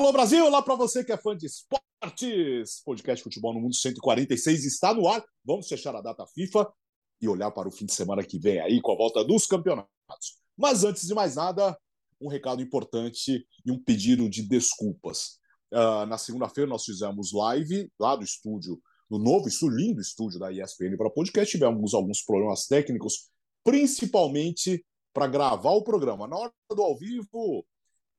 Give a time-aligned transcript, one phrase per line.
[0.00, 2.80] Alô Brasil, olá para você que é fã de esportes.
[2.82, 5.22] Podcast Futebol no Mundo 146 está no ar.
[5.44, 6.72] Vamos fechar a data FIFA
[7.20, 10.38] e olhar para o fim de semana que vem aí com a volta dos campeonatos.
[10.56, 11.78] Mas antes de mais nada,
[12.18, 15.38] um recado importante e um pedido de desculpas.
[15.70, 18.80] Uh, na segunda-feira nós fizemos live lá do estúdio,
[19.10, 21.52] no novo estúdio, lindo estúdio da ESPN para podcast.
[21.52, 23.28] Tivemos alguns problemas técnicos,
[23.62, 24.82] principalmente
[25.12, 26.26] para gravar o programa.
[26.26, 27.66] Na hora do ao vivo,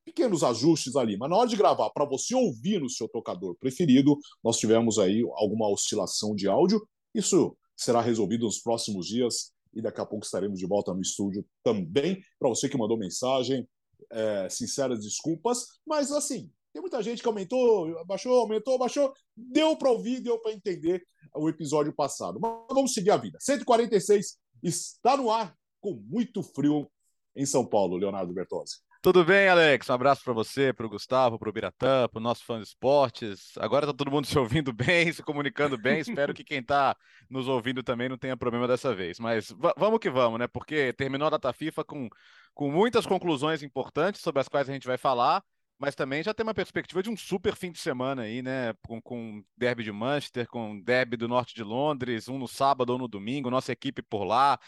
[0.05, 4.17] pequenos ajustes ali, mas na hora de gravar, para você ouvir no seu tocador preferido,
[4.43, 6.85] nós tivemos aí alguma oscilação de áudio.
[7.13, 11.45] Isso será resolvido nos próximos dias e daqui a pouco estaremos de volta no estúdio
[11.63, 12.21] também.
[12.39, 13.67] Para você que mandou mensagem,
[14.11, 19.13] é, sinceras desculpas, mas assim, tem muita gente que aumentou, baixou, aumentou, baixou.
[19.35, 21.05] Deu para ouvir, deu para entender
[21.35, 22.39] o episódio passado.
[22.39, 23.37] Mas vamos seguir a vida.
[23.41, 26.89] 146 está no ar com muito frio
[27.35, 28.77] em São Paulo, Leonardo Bertozzi.
[29.01, 29.89] Tudo bem, Alex?
[29.89, 32.67] Um abraço para você, para o Gustavo, para o Biratã, para o nosso fã de
[32.67, 33.57] esportes.
[33.57, 35.99] Agora está todo mundo se ouvindo bem, se comunicando bem.
[35.99, 36.95] Espero que quem está
[37.27, 39.17] nos ouvindo também não tenha problema dessa vez.
[39.19, 40.47] Mas vamos que vamos, né?
[40.47, 42.09] Porque terminou a data FIFA com,
[42.53, 45.43] com muitas conclusões importantes sobre as quais a gente vai falar
[45.81, 48.71] mas também já tem uma perspectiva de um super fim de semana aí, né?
[48.85, 52.99] Com, com derby de Manchester, com derby do norte de Londres, um no sábado ou
[52.99, 54.59] no domingo, nossa equipe por lá.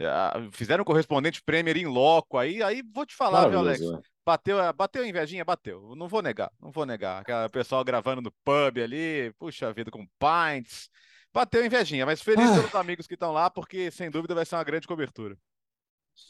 [0.00, 2.38] Uh, fizeram correspondente Premier em loco.
[2.38, 3.80] Aí, aí vou te falar, viu, Alex?
[3.82, 4.00] Né?
[4.24, 5.94] Bateu, bateu a invejinha, bateu.
[5.94, 7.20] Não vou negar, não vou negar.
[7.20, 10.88] Aquela pessoal gravando no pub ali, puxa vida, com pints.
[11.34, 12.54] Bateu a invejinha, mas feliz ah.
[12.54, 15.36] pelos amigos que estão lá, porque sem dúvida vai ser uma grande cobertura.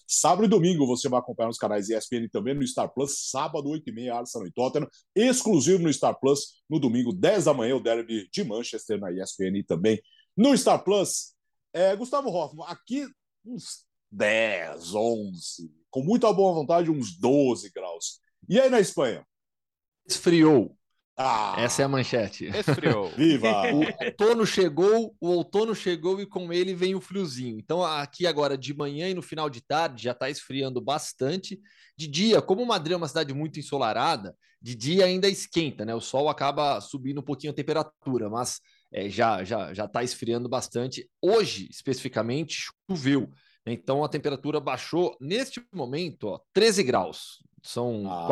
[0.07, 3.31] Sábado e domingo você vai acompanhar nos canais ESPN também no Star Plus.
[3.31, 4.89] Sábado, 8h30, Arsenal e Tottenham.
[5.15, 6.63] Exclusivo no Star Plus.
[6.69, 10.01] No domingo, 10 da manhã, o derby de Manchester na ESPN também
[10.37, 11.35] no Star Plus.
[11.73, 13.07] É, Gustavo Hoffman, aqui
[13.45, 18.21] uns 10, 11, com muita boa vontade, uns 12 graus.
[18.49, 19.27] E aí na Espanha?
[20.07, 20.77] Esfriou.
[21.25, 22.47] Ah, Essa é a manchete.
[22.47, 23.09] Esfriou.
[23.17, 23.63] Viva!
[23.73, 27.59] O outono chegou, o outono chegou e com ele vem o friozinho.
[27.59, 31.61] Então, aqui agora de manhã e no final de tarde já está esfriando bastante.
[31.97, 35.95] De dia, como Madrid é uma cidade muito ensolarada, de dia ainda esquenta, né?
[35.95, 38.61] O sol acaba subindo um pouquinho a temperatura, mas
[38.93, 41.09] é, já já já está esfriando bastante.
[41.21, 43.31] Hoje, especificamente, choveu.
[43.65, 43.75] Né?
[43.75, 47.45] Então a temperatura baixou neste momento, ó, 13 graus.
[47.63, 48.27] São ah.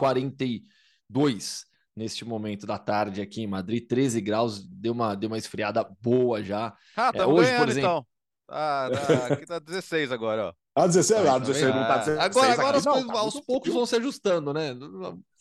[0.00, 1.64] 4h42
[1.96, 6.42] neste momento da tarde aqui em Madrid, 13 graus, deu uma, deu uma esfriada boa
[6.42, 6.74] já.
[6.96, 7.88] Ah, tá é, hoje, ganhando, por exemplo.
[7.88, 8.06] Então.
[8.48, 10.52] Ah, tá, aqui tá 16 agora, ó.
[10.76, 12.18] Ah, 16, ah, 16 tá não tá 16.
[12.18, 14.76] Agora, agora as coisas tá aos poucos vão se ajustando, né?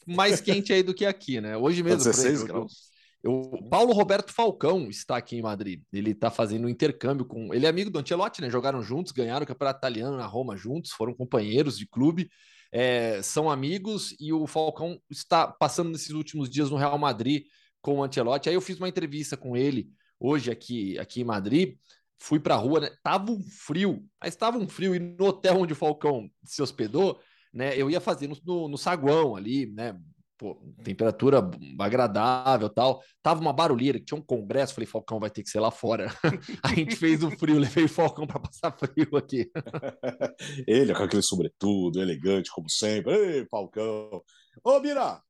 [0.05, 1.57] Mais quente aí do que aqui, né?
[1.57, 2.03] Hoje tá mesmo.
[2.03, 2.93] Tá 16 graus.
[3.25, 5.81] O Paulo Roberto Falcão está aqui em Madrid.
[5.93, 7.53] Ele está fazendo um intercâmbio com.
[7.53, 8.49] Ele é amigo do Ancelotti, né?
[8.49, 12.29] Jogaram juntos, ganharam o campeonato italiano na Roma juntos, foram companheiros de clube
[12.73, 17.45] é, são amigos e o Falcão está passando nesses últimos dias no Real Madrid
[17.79, 18.49] com o Ancelotti.
[18.49, 21.77] Aí eu fiz uma entrevista com ele hoje aqui, aqui em Madrid.
[22.17, 22.89] Fui para a rua, né?
[23.03, 27.19] tava um frio, mas estava um frio e no hotel onde o Falcão se hospedou,
[27.53, 27.77] né?
[27.77, 29.95] Eu ia fazer no, no, no saguão ali, né?
[30.43, 31.49] Pô, temperatura
[31.79, 33.01] agradável tal.
[33.21, 36.07] Tava uma barulheira, que tinha um congresso, falei, Falcão vai ter que ser lá fora.
[36.61, 39.49] a gente fez o frio, levei o Falcão para passar frio aqui.
[40.67, 43.13] Ele com aquele sobretudo, elegante, como sempre.
[43.13, 44.21] Ei, Falcão.
[44.61, 45.21] Ô, Mira!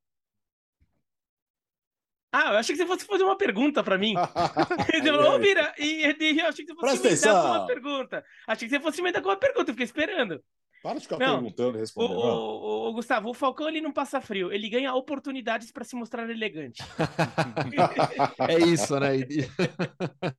[2.31, 4.15] Ah, eu achei que você fosse fazer uma pergunta para mim.
[4.91, 7.67] Ele falou, ô, Mira, e, e eu achei que você fosse Presta emendar com uma
[7.67, 8.25] pergunta.
[8.47, 10.43] Achei que você fosse emendar com uma pergunta, eu fiquei esperando.
[10.83, 12.17] Para de ficar não, perguntando, respondendo.
[12.17, 15.95] O, o, o, Gustavo, o Falcão ele não passa frio, ele ganha oportunidades para se
[15.95, 16.83] mostrar elegante.
[18.49, 19.11] é isso, né?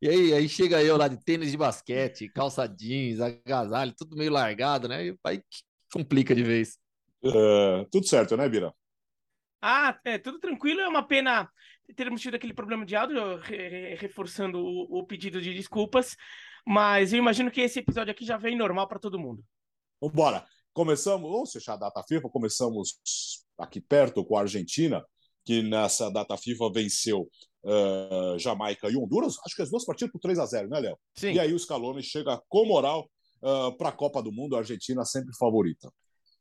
[0.00, 4.30] E aí, aí chega eu lá de tênis de basquete, calça jeans, agasalho, tudo meio
[4.30, 5.06] largado, né?
[5.06, 5.42] E aí
[5.92, 6.78] complica de vez.
[7.24, 8.72] Uh, tudo certo, né, Bira?
[9.60, 10.80] Ah, é, tudo tranquilo.
[10.80, 11.50] É uma pena
[11.96, 13.36] termos tido aquele problema de áudio,
[13.96, 16.16] reforçando o, o pedido de desculpas.
[16.64, 19.44] Mas eu imagino que esse episódio aqui já vem normal para todo mundo.
[20.04, 20.44] Vambora.
[20.72, 22.98] Começamos, vamos fechar a data FIFA, começamos
[23.56, 25.04] aqui perto com a Argentina,
[25.44, 27.30] que nessa data FIFA venceu
[27.64, 29.36] uh, Jamaica e Honduras.
[29.46, 30.98] Acho que as duas partidas por 3 a 0 né, Léo?
[31.14, 31.32] Sim.
[31.32, 33.08] E aí o Scaloni chega com moral
[33.42, 35.90] uh, para a Copa do Mundo, a Argentina sempre favorita.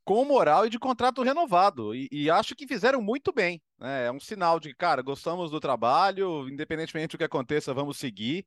[0.03, 1.95] Com moral e de contrato renovado.
[1.95, 3.61] E, e acho que fizeram muito bem.
[3.79, 4.07] Né?
[4.07, 8.45] É um sinal de, cara, gostamos do trabalho, independentemente do que aconteça, vamos seguir.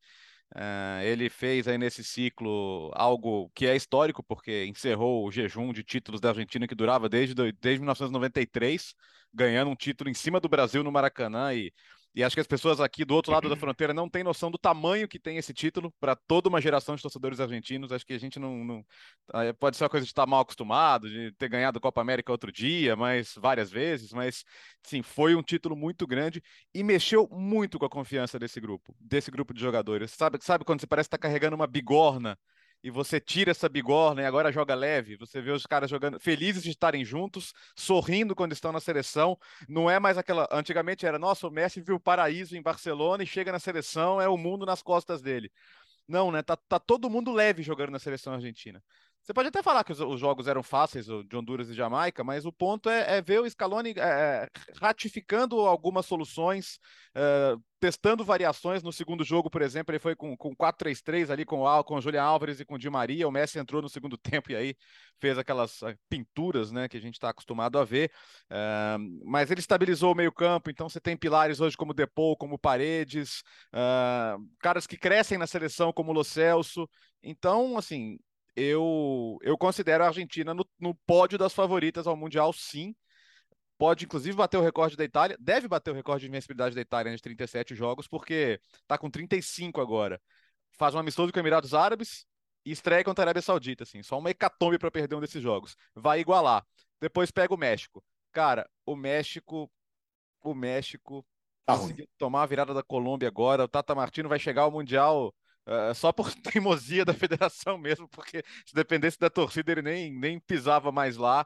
[0.55, 5.83] Uh, ele fez aí nesse ciclo algo que é histórico, porque encerrou o jejum de
[5.83, 8.95] títulos da Argentina que durava desde, desde 1993,
[9.35, 11.73] ganhando um título em cima do Brasil no Maracanã e,
[12.17, 14.57] E acho que as pessoas aqui do outro lado da fronteira não têm noção do
[14.57, 17.93] tamanho que tem esse título para toda uma geração de torcedores argentinos.
[17.93, 18.65] Acho que a gente não.
[18.65, 18.85] não
[19.59, 22.51] pode ser uma coisa de estar mal acostumado, de ter ganhado a Copa América outro
[22.51, 24.15] dia, mas várias vezes.
[24.15, 24.45] Mas,
[24.83, 26.43] sim, foi um título muito grande
[26.75, 30.13] e mexeu muito com a confiança desse grupo, desse grupo de jogadores.
[30.13, 32.39] Sabe, sabe quando você parece estar carregando uma bigorna
[32.87, 35.17] e você tira essa bigorna e agora joga leve.
[35.17, 39.37] Você vê os caras jogando felizes de estarem juntos, sorrindo quando estão na seleção.
[39.69, 40.47] Não é mais aquela.
[40.53, 44.29] Antigamente era, nossa, o Messi viu o paraíso em Barcelona e chega na seleção, é
[44.29, 45.51] o mundo nas costas dele.
[46.07, 46.43] Não, né?
[46.43, 48.81] Tá, tá todo mundo leve jogando na seleção argentina.
[49.21, 52.47] Você pode até falar que os, os, jogos eram fáceis, de Honduras e Jamaica, mas
[52.47, 54.49] o ponto é, é ver o Scaloni é, é,
[54.81, 56.79] ratificando algumas soluções,
[57.13, 58.83] é, testando variações.
[58.83, 62.01] No segundo jogo, por exemplo, ele foi com, com 4-3-3 ali com, o, com o
[62.01, 63.29] Julian Álvares e com o Di Maria.
[63.29, 64.77] O Messi entrou no segundo tempo e aí
[65.21, 68.11] fez aquelas eh, pinturas né, que a gente está acostumado a ver.
[68.51, 73.43] É, mas ele estabilizou o meio-campo, então você tem pilares hoje como Depou, como Paredes,
[73.73, 76.89] é, caras que crescem na seleção como o Lo Celso.
[77.23, 78.19] Então, assim,
[78.55, 82.95] eu, eu considero a Argentina no, no pódio das favoritas ao Mundial, sim.
[83.79, 85.37] Pode, inclusive, bater o recorde da Itália.
[85.39, 89.81] Deve bater o recorde de invencibilidade da Itália de 37 jogos, porque está com 35
[89.81, 90.21] agora.
[90.73, 92.27] Faz um amistoso com Emirados Árabes
[92.65, 94.03] e estreia contra a Arábia Saudita, assim.
[94.03, 95.77] Só uma hecatombe para perder um desses jogos.
[95.95, 96.67] Vai igualar.
[97.01, 98.03] Depois pega o México.
[98.33, 99.71] Cara, o México...
[100.43, 101.25] O México...
[101.67, 101.75] Tá
[102.17, 103.65] tomar a virada da Colômbia agora.
[103.65, 105.35] O Tata Martino vai chegar ao Mundial
[105.67, 110.39] Uh, só por teimosia da federação mesmo, porque se dependesse da torcida ele nem, nem
[110.39, 111.45] pisava mais lá.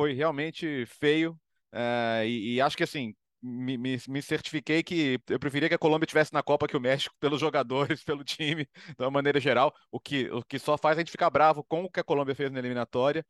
[0.00, 1.32] Foi realmente feio.
[1.74, 5.78] Uh, e, e, acho que assim, me, me, me, certifiquei que eu preferia que a
[5.78, 8.66] Colômbia tivesse na Copa que o México, pelos jogadores, pelo time,
[8.98, 11.84] de uma maneira geral, o que, o que só faz a gente ficar bravo com
[11.84, 13.26] o que a Colômbia fez na eliminatória.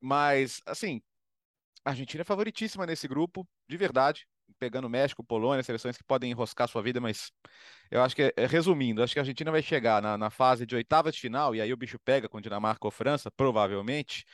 [0.00, 1.02] Mas, assim,
[1.84, 4.26] a Argentina é favoritíssima nesse grupo, de verdade
[4.58, 7.32] pegando México, Polônia, seleções que podem enroscar sua vida, mas
[7.90, 10.74] eu acho que, é, resumindo, acho que a Argentina vai chegar na, na fase de
[10.74, 14.24] oitavas de final, e aí o bicho pega com Dinamarca ou França, provavelmente,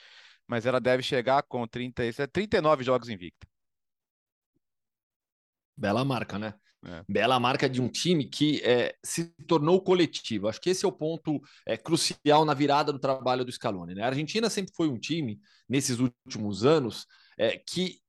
[0.50, 3.46] mas ela deve chegar com 30, 39 é jogos invicta.
[5.76, 6.54] Bela marca, né?
[6.84, 7.04] É.
[7.08, 10.48] Bela marca de um time que é, se tornou coletivo.
[10.48, 13.94] Acho que esse é o ponto é, crucial na virada do trabalho do Scaloni.
[13.94, 14.02] Né?
[14.02, 15.38] A Argentina sempre foi um time,
[15.68, 17.06] nesses últimos anos,
[17.38, 18.00] é, que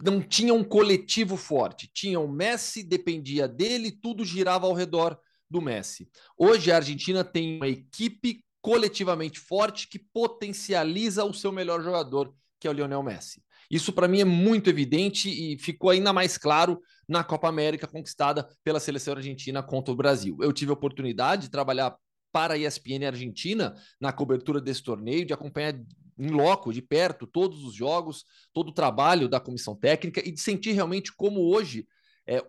[0.00, 1.90] não tinha um coletivo forte.
[1.92, 5.18] Tinha o Messi, dependia dele, tudo girava ao redor
[5.50, 6.08] do Messi.
[6.38, 12.66] Hoje a Argentina tem uma equipe coletivamente forte que potencializa o seu melhor jogador, que
[12.66, 13.40] é o Lionel Messi.
[13.70, 18.48] Isso para mim é muito evidente e ficou ainda mais claro na Copa América conquistada
[18.64, 20.38] pela seleção argentina contra o Brasil.
[20.40, 21.96] Eu tive a oportunidade de trabalhar
[22.32, 25.80] para a ESPN Argentina na cobertura desse torneio, de acompanhar
[26.18, 30.40] em loco, de perto, todos os jogos, todo o trabalho da comissão técnica e de
[30.40, 31.86] sentir realmente como hoje
[32.26, 32.42] é,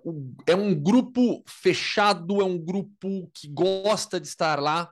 [0.47, 4.91] é um grupo fechado, é um grupo que gosta de estar lá.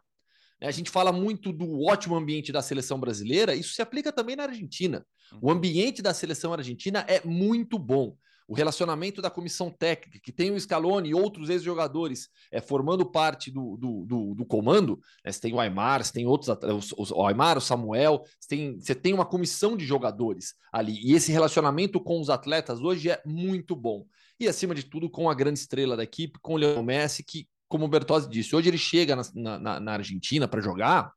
[0.66, 4.44] A gente fala muito do ótimo ambiente da seleção brasileira, isso se aplica também na
[4.44, 5.06] Argentina.
[5.42, 5.54] O uhum.
[5.54, 8.16] ambiente da seleção argentina é muito bom
[8.48, 13.50] o relacionamento da comissão técnica, que tem o Scaloni e outros ex-jogadores é, formando parte
[13.50, 15.32] do, do, do, do comando, né?
[15.32, 18.80] você tem o Aymar, você tem outros, os, os, o Aymar, o Samuel, você tem,
[18.80, 23.22] você tem uma comissão de jogadores ali, e esse relacionamento com os atletas hoje é
[23.26, 24.06] muito bom.
[24.40, 27.48] E acima de tudo, com a grande estrela da equipe, com o Lionel Messi, que,
[27.76, 31.12] como o Bertozzi disse, hoje ele chega na, na, na Argentina para jogar,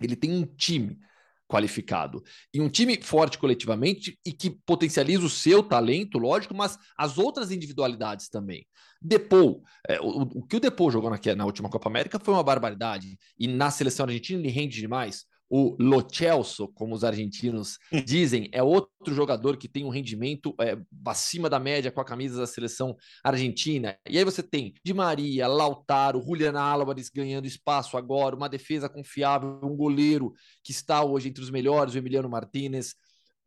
[0.00, 0.98] ele tem um time
[1.46, 2.20] qualificado.
[2.52, 7.52] E um time forte coletivamente e que potencializa o seu talento, lógico, mas as outras
[7.52, 8.66] individualidades também.
[9.00, 12.42] Depou, é, o, o, que o Depou jogou na, na última Copa América foi uma
[12.42, 13.16] barbaridade.
[13.38, 15.26] E na seleção argentina ele rende demais.
[15.48, 20.76] O Lo Celso, como os argentinos dizem, é outro jogador que tem um rendimento é,
[21.06, 23.96] acima da média com a camisa da seleção argentina.
[24.08, 29.60] E aí você tem Di Maria, Lautaro, Julian Álvares ganhando espaço agora, uma defesa confiável,
[29.62, 30.32] um goleiro
[30.62, 32.94] que está hoje entre os melhores, o Emiliano Martinez.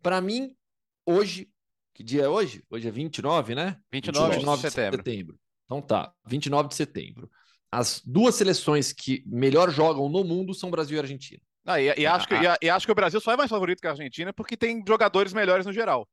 [0.01, 0.55] Para mim,
[1.05, 1.49] hoje,
[1.93, 2.63] que dia é hoje?
[2.69, 3.77] Hoje é 29, né?
[3.91, 4.91] 29, 29 de, setembro.
[4.91, 5.39] de setembro.
[5.65, 7.29] Então tá, 29 de setembro.
[7.71, 11.41] As duas seleções que melhor jogam no mundo são Brasil e Argentina.
[11.67, 13.81] Ah, e, e, acho que, e, e, acho que o Brasil só é mais favorito
[13.81, 16.07] que a Argentina porque tem jogadores melhores no geral.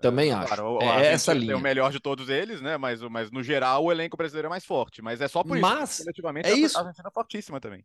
[0.00, 0.46] Também acho.
[0.46, 1.54] Claro, é essa linha.
[1.54, 2.76] É o melhor de todos eles, né?
[2.76, 5.00] Mas, mas no geral o elenco brasileiro é mais forte.
[5.02, 6.02] Mas é só por mas, isso.
[6.02, 6.76] Coletivamente é isso.
[6.76, 7.84] a Argentina é fortíssima também.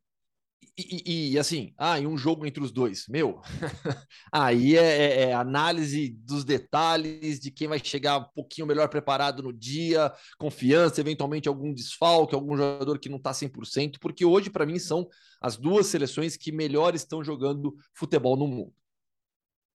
[0.77, 3.41] E, e, assim, ah, e um jogo entre os dois, meu,
[4.31, 9.43] aí é, é, é, análise dos detalhes de quem vai chegar um pouquinho melhor preparado
[9.43, 14.65] no dia, confiança, eventualmente algum desfalque, algum jogador que não está 100%, porque hoje, para
[14.65, 15.07] mim, são
[15.41, 18.73] as duas seleções que melhor estão jogando futebol no mundo.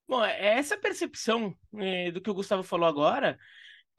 [0.09, 3.39] Bom, é essa percepção é, do que o Gustavo falou agora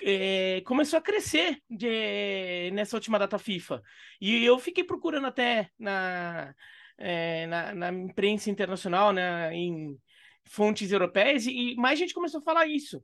[0.01, 3.81] é, começou a crescer de, nessa última data FIFA.
[4.19, 6.53] E eu fiquei procurando até na,
[7.00, 9.98] é, na, na, imprensa internacional, né, em
[10.46, 13.03] fontes europeias, e, mais gente começou a falar isso.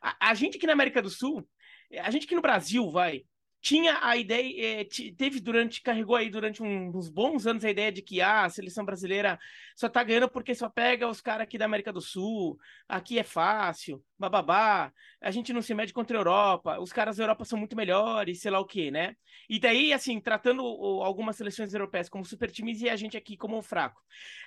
[0.00, 1.46] A, a, gente aqui na América do Sul,
[2.00, 3.22] a gente aqui no Brasil, vai,
[3.64, 4.84] tinha a ideia, é,
[5.16, 8.84] teve durante, carregou aí durante uns bons anos a ideia de que ah, a seleção
[8.84, 9.38] brasileira
[9.74, 13.22] só tá ganhando porque só pega os caras aqui da América do Sul, aqui é
[13.22, 17.58] fácil, bababá, a gente não se mede contra a Europa, os caras da Europa são
[17.58, 19.16] muito melhores, sei lá o que, né?
[19.48, 20.62] E daí, assim, tratando
[21.02, 23.98] algumas seleções europeias como super times e a gente aqui como fraco.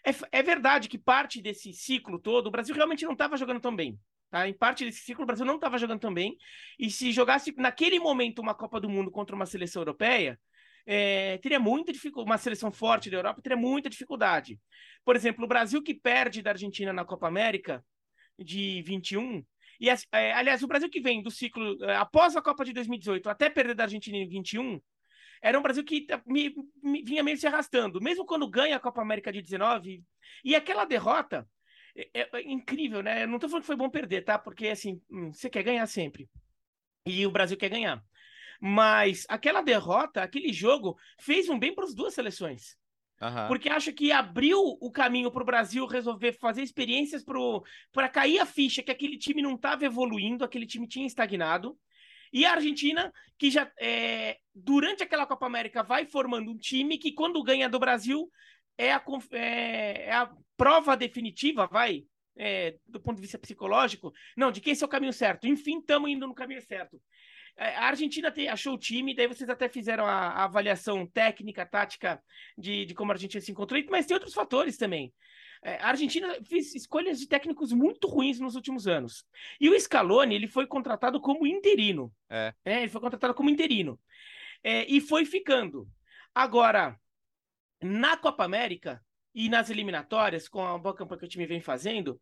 [0.05, 3.75] É, é verdade que parte desse ciclo todo, o Brasil realmente não estava jogando tão
[3.75, 3.99] bem.
[4.29, 4.47] Tá?
[4.47, 6.37] Em parte desse ciclo, o Brasil não estava jogando tão bem.
[6.77, 10.39] E se jogasse naquele momento uma Copa do Mundo contra uma seleção europeia,
[10.85, 12.29] é, teria muita dificuldade.
[12.29, 14.59] Uma seleção forte da Europa teria muita dificuldade.
[15.03, 17.83] Por exemplo, o Brasil que perde da Argentina na Copa América
[18.37, 19.43] de 21.
[19.79, 23.29] E, é, aliás, o Brasil que vem do ciclo é, após a Copa de 2018
[23.29, 24.81] até perder da Argentina em 21
[25.41, 29.01] era um Brasil que me, me, vinha meio se arrastando, mesmo quando ganha a Copa
[29.01, 30.03] América de 19.
[30.43, 31.47] E aquela derrota
[31.97, 33.23] é, é, é, incrível, né?
[33.23, 34.37] Eu não tô falando que foi bom perder, tá?
[34.37, 36.29] Porque, assim, hum, você quer ganhar sempre.
[37.05, 38.03] E o Brasil quer ganhar.
[38.61, 42.77] Mas aquela derrota, aquele jogo, fez um bem para as duas seleções.
[43.21, 43.47] Uhum.
[43.47, 47.25] Porque acho que abriu o caminho para o Brasil resolver fazer experiências
[47.91, 51.77] para cair a ficha que aquele time não estava evoluindo, aquele time tinha estagnado.
[52.31, 57.11] E a Argentina, que já é, durante aquela Copa América vai formando um time que,
[57.11, 58.29] quando ganha do Brasil,
[58.77, 62.03] é a, é, é a prova definitiva, vai,
[62.37, 65.47] é, do ponto de vista psicológico, não, de que esse é o caminho certo.
[65.47, 67.01] Enfim, estamos indo no caminho certo.
[67.57, 71.65] É, a Argentina te, achou o time, daí vocês até fizeram a, a avaliação técnica,
[71.65, 72.21] tática
[72.55, 75.11] de, de, como a Argentina se encontrou, mas tem outros fatores também.
[75.63, 79.25] É, a Argentina fez escolhas de técnicos muito ruins nos últimos anos.
[79.59, 82.13] E o Scaloni, ele foi contratado como interino.
[82.29, 82.53] É.
[82.63, 83.99] é ele foi contratado como interino.
[84.63, 85.87] É, e foi ficando.
[86.35, 86.95] Agora,
[87.81, 89.03] na Copa América
[89.33, 92.19] e nas eliminatórias, com a boa campanha que o time vem fazendo,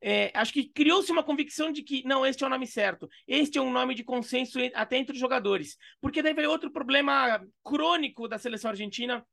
[0.00, 3.58] é, acho que criou-se uma convicção de que não, este é o nome certo, este
[3.58, 8.28] é um nome de consenso até entre os jogadores, porque daí veio outro problema crônico
[8.28, 9.26] da seleção argentina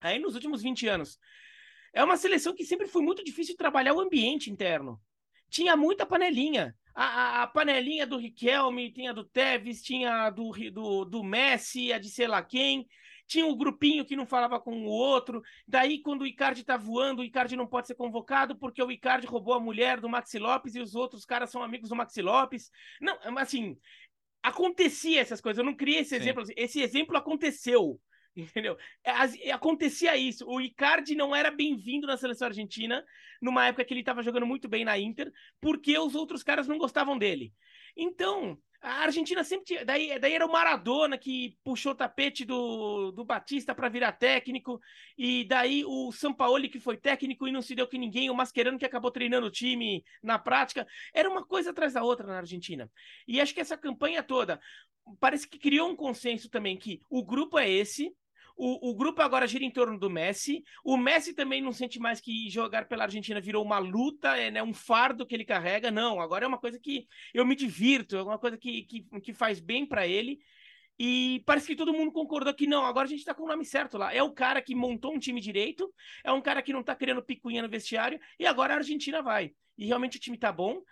[0.00, 1.18] aí nos últimos 20 anos.
[1.92, 5.00] É uma seleção que sempre foi muito difícil trabalhar o ambiente interno.
[5.50, 6.74] Tinha muita panelinha.
[6.94, 11.98] A, a, a panelinha do Riquelme, tinha do Tevez, tinha do, do, do Messi, a
[11.98, 12.86] de sei lá quem
[13.32, 15.42] tinha um grupinho que não falava com o outro.
[15.66, 19.26] Daí, quando o Icardi tá voando, o Icardi não pode ser convocado porque o Icardi
[19.26, 22.70] roubou a mulher do Maxi Lopes e os outros caras são amigos do Maxi Lopes.
[23.00, 23.78] Não, assim,
[24.42, 25.58] acontecia essas coisas.
[25.58, 26.16] Eu não criei esse Sim.
[26.16, 26.44] exemplo.
[26.54, 27.98] Esse exemplo aconteceu.
[28.36, 28.76] Entendeu?
[29.54, 30.46] Acontecia isso.
[30.46, 33.02] O Icardi não era bem-vindo na seleção argentina,
[33.40, 36.76] numa época que ele estava jogando muito bem na Inter, porque os outros caras não
[36.76, 37.54] gostavam dele.
[37.96, 39.84] Então, a Argentina sempre tinha.
[39.84, 44.80] Daí, daí era o Maradona que puxou o tapete do, do Batista para virar técnico.
[45.16, 48.28] E daí o Sampaoli que foi técnico e não se deu com ninguém.
[48.28, 50.86] O Mascherano que acabou treinando o time na prática.
[51.14, 52.90] Era uma coisa atrás da outra na Argentina.
[53.26, 54.60] E acho que essa campanha toda
[55.20, 58.14] parece que criou um consenso também que o grupo é esse,
[58.56, 60.62] o, o grupo agora gira em torno do Messi.
[60.84, 64.62] O Messi também não sente mais que jogar pela Argentina virou uma luta, é né,
[64.62, 65.90] um fardo que ele carrega.
[65.90, 69.32] Não, agora é uma coisa que eu me divirto, é uma coisa que, que, que
[69.32, 70.38] faz bem para ele.
[70.98, 73.64] E parece que todo mundo concordou que não, agora a gente tá com o nome
[73.64, 74.14] certo lá.
[74.14, 75.92] É o cara que montou um time direito,
[76.22, 79.52] é um cara que não tá querendo picuinha no vestiário, e agora a Argentina vai.
[79.76, 80.82] E realmente o time tá bom.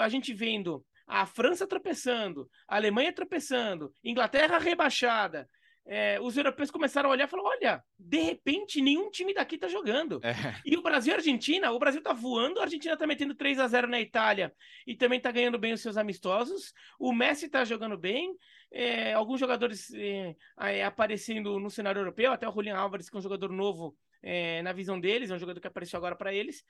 [0.00, 5.48] A gente vendo a França tropeçando, a Alemanha tropeçando, Inglaterra rebaixada,
[5.90, 9.68] é, os europeus começaram a olhar e falaram: olha, de repente nenhum time daqui tá
[9.68, 10.20] jogando.
[10.22, 10.34] É.
[10.64, 13.58] E o Brasil e a Argentina, o Brasil tá voando, a Argentina tá metendo 3
[13.58, 14.54] a 0 na Itália
[14.86, 16.74] e também tá ganhando bem os seus amistosos.
[16.98, 18.36] O Messi tá jogando bem,
[18.70, 23.22] é, alguns jogadores é, aparecendo no cenário europeu, até o Julian Álvares, que é um
[23.22, 26.62] jogador novo é, na visão deles, é um jogador que apareceu agora para eles.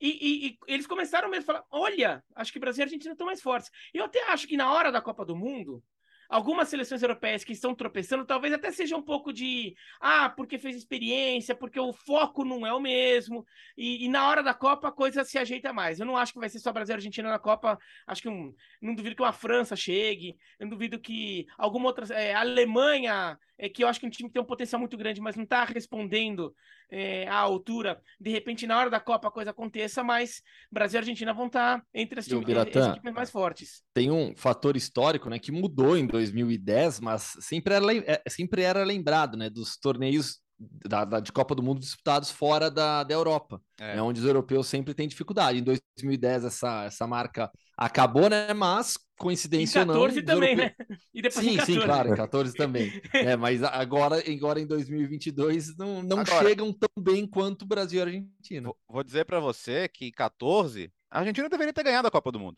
[0.00, 3.26] E, e, e, eles começaram mesmo a falar: olha, acho que Brasil e Argentina estão
[3.28, 3.70] mais fortes.
[3.94, 5.82] Eu até acho que na hora da Copa do Mundo,
[6.28, 10.76] algumas seleções europeias que estão tropeçando, talvez até seja um pouco de ah, porque fez
[10.76, 14.92] experiência, porque o foco não é o mesmo, e, e, na hora da Copa a
[14.92, 15.98] coisa se ajeita mais.
[15.98, 18.54] Eu não acho que vai ser só Brasil e Argentina na Copa, acho que um,
[18.80, 22.06] não duvido que uma França chegue, não duvido que alguma outra.
[22.14, 24.96] É, Alemanha, é, que eu acho que é um time que tem um potencial muito
[24.96, 26.54] grande, mas não está respondendo
[26.90, 28.00] é, à altura.
[28.20, 31.78] De repente, na hora da Copa a coisa aconteça, mas Brasil e Argentina vão estar
[31.78, 33.82] tá entre as, time, as equipes mais fortes.
[33.94, 38.84] Tem um fator histórico né, que mudou em 2010, mas sempre era, é, sempre era
[38.84, 43.60] lembrado né, dos torneios da, da, de Copa do Mundo disputados fora da, da Europa,
[43.78, 43.96] é.
[43.96, 44.02] é.
[44.02, 45.58] onde os europeus sempre têm dificuldade.
[45.58, 48.52] Em 2010 essa, essa marca acabou, né?
[48.54, 49.94] Mas coincidência ou não.
[49.94, 50.88] 14 também, europeus...
[50.88, 50.96] né?
[51.14, 51.72] E depois sim, 14.
[51.72, 52.92] sim, claro, 14 também.
[53.12, 57.98] é, mas agora, agora em 2022 não, não agora, chegam tão bem quanto o Brasil
[57.98, 58.70] e a Argentina.
[58.88, 62.56] Vou, dizer para você que 14 a Argentina deveria ter ganhado a Copa do Mundo.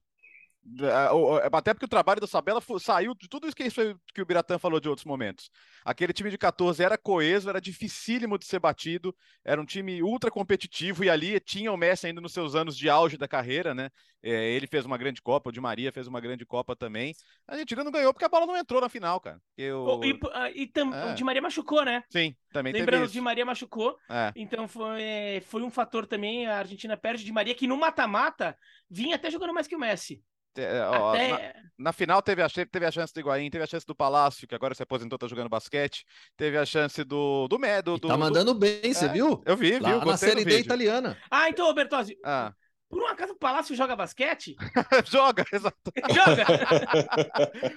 [1.52, 3.80] Até porque o trabalho do Sabella saiu de tudo isso que, isso
[4.14, 5.50] que o Biratã falou de outros momentos.
[5.84, 10.30] Aquele time de 14 era coeso, era dificílimo de ser batido, era um time ultra
[10.30, 13.90] competitivo e ali tinha o Messi ainda nos seus anos de auge da carreira, né?
[14.22, 17.14] É, ele fez uma grande Copa, o Di Maria fez uma grande Copa também.
[17.46, 19.40] A Argentina não ganhou porque a bola não entrou na final, cara.
[19.56, 20.00] Eu...
[20.02, 20.92] E, ah, e tam...
[20.92, 21.12] é.
[21.12, 22.02] o Di Maria machucou, né?
[22.10, 24.32] Sim, também Lembrando, o Di Maria machucou, é.
[24.34, 26.46] então foi, foi um fator também.
[26.46, 28.56] A Argentina perde o Di Maria, que no mata-mata
[28.90, 30.22] vinha até jogando mais que o Messi.
[30.60, 31.28] É, ó, Até...
[31.28, 31.40] na,
[31.78, 34.54] na, final teve a, teve a chance do Higuaín, teve a chance do Palácio, que
[34.54, 36.04] agora se aposentou, tá jogando basquete.
[36.36, 37.98] Teve a chance do do Medo.
[37.98, 38.58] Tá mandando do...
[38.58, 39.42] bem, você é, viu?
[39.46, 40.04] Eu vi, Lá viu?
[40.04, 41.16] Na série D italiana.
[41.30, 42.18] Ah, então, Bertozzi.
[42.24, 42.52] Ah.
[42.88, 44.56] Por um acaso o Palácio joga basquete?
[45.04, 45.92] joga, exato.
[46.08, 46.44] joga!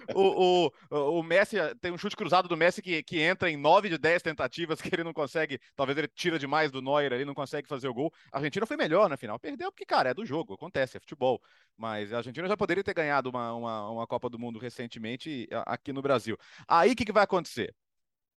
[0.16, 3.90] o, o, o Messi, tem um chute cruzado do Messi que, que entra em 9
[3.90, 7.34] de 10 tentativas que ele não consegue, talvez ele tira demais do Neuer ali, não
[7.34, 8.14] consegue fazer o gol.
[8.32, 9.38] A Argentina foi melhor na final.
[9.38, 11.42] Perdeu porque, cara, é do jogo, acontece, é futebol.
[11.76, 15.92] Mas a Argentina já poderia ter ganhado uma, uma, uma Copa do Mundo recentemente aqui
[15.92, 16.38] no Brasil.
[16.66, 17.76] Aí o que, que vai acontecer?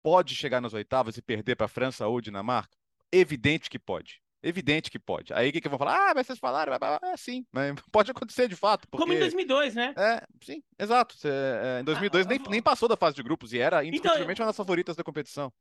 [0.03, 2.77] Pode chegar nas oitavas e perder para a França ou Dinamarca?
[3.11, 4.24] Evidente que pode.
[4.45, 5.33] Evidente que pode.
[5.33, 6.11] Aí o que, que vão falar?
[6.11, 8.87] Ah, mas vocês falaram, é sim, mas pode acontecer de fato.
[8.87, 9.01] Porque...
[9.01, 9.91] Como em 2002, né?
[9.97, 11.15] É, sim, exato.
[11.23, 14.33] É, em 2002 ah, nem, nem passou da fase de grupos e era então, indiscutivelmente
[14.33, 15.51] então, uma das favoritas da competição.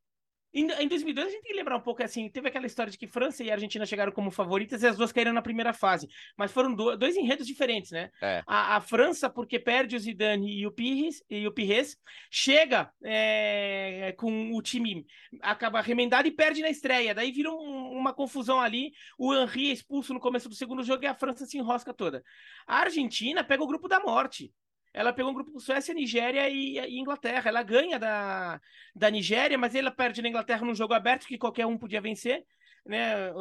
[0.55, 2.97] Em, em 2002, a gente tem que lembrar um pouco assim: teve aquela história de
[2.97, 6.09] que França e Argentina chegaram como favoritas e as duas caíram na primeira fase.
[6.37, 8.11] Mas foram do, dois enredos diferentes, né?
[8.23, 8.43] É.
[8.47, 11.97] A, a, França, porque perde o Zidane e o Pires, e o Pires
[12.31, 15.05] chega é, com o time
[15.43, 17.15] acaba remendado e perde na estreia.
[17.15, 18.93] Daí vira um, uma confusão ali.
[19.19, 22.23] O Henry é expulso no começo do segundo jogo e a França se enrosca toda.
[22.65, 24.53] A Argentina pega o grupo da morte
[24.95, 27.49] ela pegou um grupo com Suécia, Nigéria e, e, Inglaterra.
[27.49, 28.61] Ela ganha da,
[28.95, 32.47] da Nigéria, mas ela perde na Inglaterra num jogo aberto que qualquer um podia vencer.
[32.87, 33.33] Né?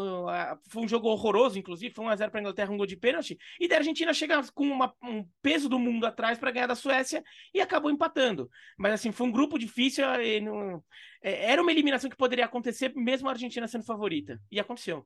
[0.68, 1.94] Foi um jogo horroroso, inclusive.
[1.94, 3.38] Foi 1x0 para a Inglaterra, um gol de pênalti.
[3.60, 7.24] E da Argentina chega com uma, um peso do mundo atrás para ganhar da Suécia
[7.54, 8.50] e acabou empatando.
[8.76, 10.06] Mas assim, foi um grupo difícil.
[10.42, 10.84] Não...
[11.22, 14.42] É, era uma eliminação que poderia acontecer, mesmo a Argentina sendo favorita.
[14.52, 15.06] E aconteceu.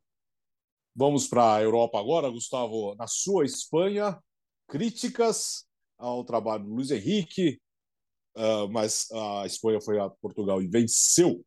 [0.95, 2.95] Vamos para a Europa agora, Gustavo.
[2.95, 4.17] Na sua Espanha,
[4.65, 5.66] críticas
[5.97, 7.59] ao trabalho do Luiz Henrique,
[8.35, 11.43] uh, mas a Espanha foi a Portugal e venceu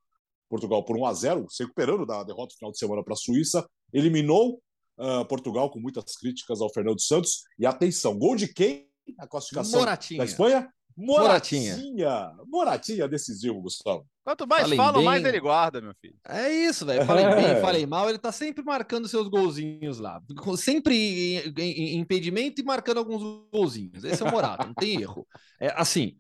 [0.49, 3.69] Portugal por 1 a 0, se recuperando da derrota final de semana para a Suíça,
[3.93, 4.61] eliminou
[4.99, 7.45] uh, Portugal com muitas críticas ao Fernando Santos.
[7.59, 8.91] E atenção, gol de quem?
[9.19, 10.19] A classificação Moratinha.
[10.19, 10.73] da Espanha?
[11.01, 11.77] Moratinha.
[11.77, 14.07] Moratinha, Moratinha decisivo, Gustavo.
[14.23, 15.05] Quanto mais falem falam, bem...
[15.05, 16.17] mais ele guarda, meu filho.
[16.29, 17.05] É isso, velho.
[17.07, 17.35] Falei é.
[17.35, 20.21] bem, falei mal, ele tá sempre marcando seus golzinhos lá.
[20.57, 24.05] Sempre em, em, em impedimento e marcando alguns golzinhos.
[24.05, 25.27] Esse é o Morata, não tem erro.
[25.59, 26.17] É, assim,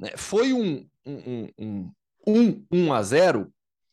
[0.00, 1.92] né, foi um, um, um,
[2.26, 3.52] um, um a 0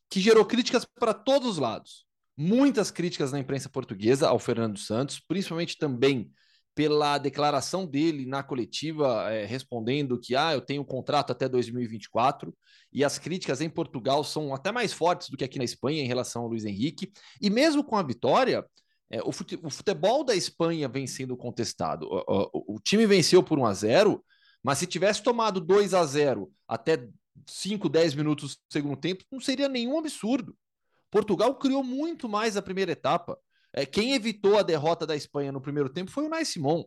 [0.09, 2.05] que gerou críticas para todos os lados.
[2.35, 6.31] Muitas críticas na imprensa portuguesa ao Fernando Santos, principalmente também
[6.79, 12.55] pela declaração dele na coletiva, é, respondendo que ah, eu tenho um contrato até 2024,
[12.93, 16.07] e as críticas em Portugal são até mais fortes do que aqui na Espanha em
[16.07, 17.11] relação ao Luiz Henrique.
[17.41, 18.65] E mesmo com a vitória,
[19.11, 22.07] é, o, fute o, futebol da Espanha vem sendo contestado.
[22.09, 24.25] O, o, o, time venceu por 1 a 0
[24.63, 27.05] mas se tivesse tomado 2 a 0 até
[27.45, 30.55] 5, 10 minutos do segundo tempo, não seria nenhum absurdo.
[31.11, 33.37] Portugal criou muito mais a primeira etapa.
[33.73, 36.83] É, quem evitou a derrota da Espanha no primeiro tempo foi o Nai Simon,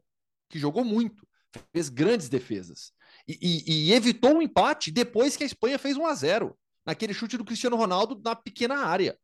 [0.49, 1.27] que jogou muito,
[1.73, 2.93] fez grandes defesas.
[3.27, 7.15] E, e, e, evitou um empate depois que a Espanha fez 1 a 0 naquele
[7.15, 9.17] chute do Cristiano Ronaldo na pequena área.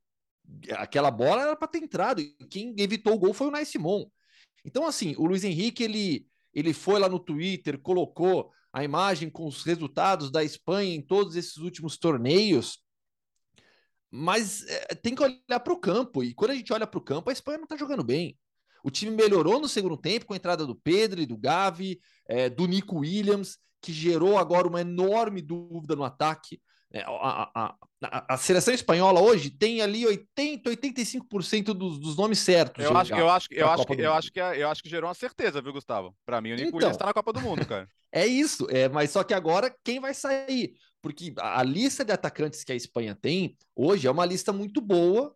[0.73, 4.09] Aquela bola era para ter entrado, e quem evitou o gol foi o Nai Simon.
[4.64, 9.47] Então, assim, o Luiz Henrique ele, ele foi lá no Twitter, colocou a imagem com
[9.47, 12.79] os resultados da Espanha em todos esses últimos torneios
[14.11, 16.23] mas é, tem que olhar para o campo.
[16.23, 18.37] E quando a gente olha para o campo, a Espanha não está jogando bem.
[18.83, 22.49] O time melhorou no segundo tempo com a entrada do Pedro e do Gavi, é,
[22.49, 26.61] do Nico Williams, que gerou agora uma enorme dúvida no ataque.
[26.90, 32.38] É, a, a, a, a, seleção espanhola hoje tem ali 80, 85% dos, dos nomes
[32.38, 32.83] certos.
[32.83, 35.14] Eu acho, eu acho, eu acho, que, eu acho que eu acho que gerou uma
[35.14, 36.16] certeza, viu, Gustavo?
[36.25, 37.87] Para mim, o Nico então, Williams está na Copa do Mundo, cara.
[38.11, 40.73] É isso, é, mas só que agora quem vai sair?
[41.01, 45.35] Porque a, lista de atacantes que a Espanha tem hoje é uma lista muito boa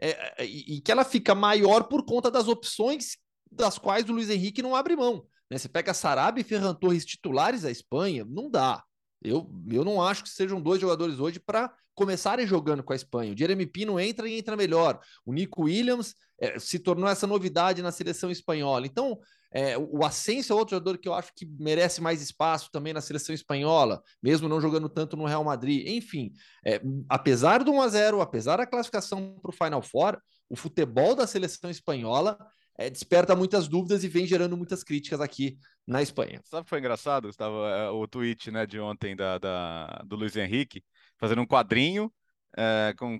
[0.00, 3.16] é, é, e, e, que ela fica maior por conta das opções
[3.50, 5.26] das quais o Luiz Henrique não abre mão.
[5.50, 5.58] Né?
[5.58, 8.82] Você pega Sarabia e Ferran Torres titulares da Espanha, não dá.
[9.22, 13.32] Eu, eu não acho que sejam dois jogadores hoje para começarem jogando com a Espanha.
[13.32, 14.98] O Jeremy Pino entra e entra melhor.
[15.24, 18.86] O Nico Williams é, se tornou essa novidade na seleção espanhola.
[18.86, 19.18] Então,
[19.52, 23.00] é, o Asensio é outro jogador que eu acho que merece mais espaço também na
[23.00, 25.86] seleção espanhola, mesmo não jogando tanto no Real Madrid.
[25.86, 26.32] Enfim,
[26.64, 31.14] é, apesar do 1 a 0 apesar da classificação para o Final Four, o futebol
[31.14, 32.38] da seleção espanhola
[32.78, 36.40] é, desperta muitas dúvidas e vem gerando muitas críticas aqui na Espanha.
[36.44, 37.64] Sabe o que foi engraçado, Gustavo?
[37.66, 40.82] É, o tweet né, de ontem da, da do Luiz Henrique,
[41.18, 42.10] fazendo um quadrinho
[42.56, 43.18] é, com,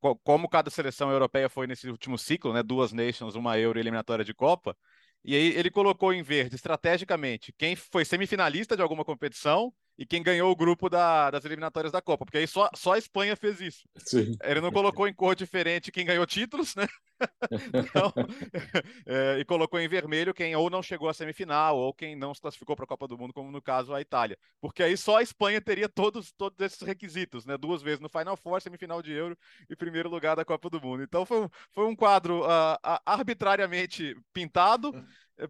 [0.00, 2.62] com, como cada seleção europeia foi nesse último ciclo, né?
[2.62, 4.76] Duas Nations, uma Euro e eliminatória de Copa.
[5.24, 10.22] E aí ele colocou em verde, estrategicamente, quem foi semifinalista de alguma competição e quem
[10.22, 13.60] ganhou o grupo da, das eliminatórias da Copa, porque aí só, só a Espanha fez
[13.60, 13.88] isso.
[13.96, 14.36] Sim.
[14.44, 16.86] Ele não colocou em cor diferente quem ganhou títulos, né?
[17.74, 18.12] então,
[19.04, 22.40] é, e colocou em vermelho quem ou não chegou à semifinal ou quem não se
[22.40, 24.38] classificou para a Copa do Mundo, como no caso a Itália.
[24.60, 27.58] Porque aí só a Espanha teria todos, todos esses requisitos, né?
[27.58, 29.36] Duas vezes no Final Four, semifinal de Euro
[29.68, 31.02] e primeiro lugar da Copa do Mundo.
[31.02, 34.92] Então foi, foi um quadro uh, arbitrariamente pintado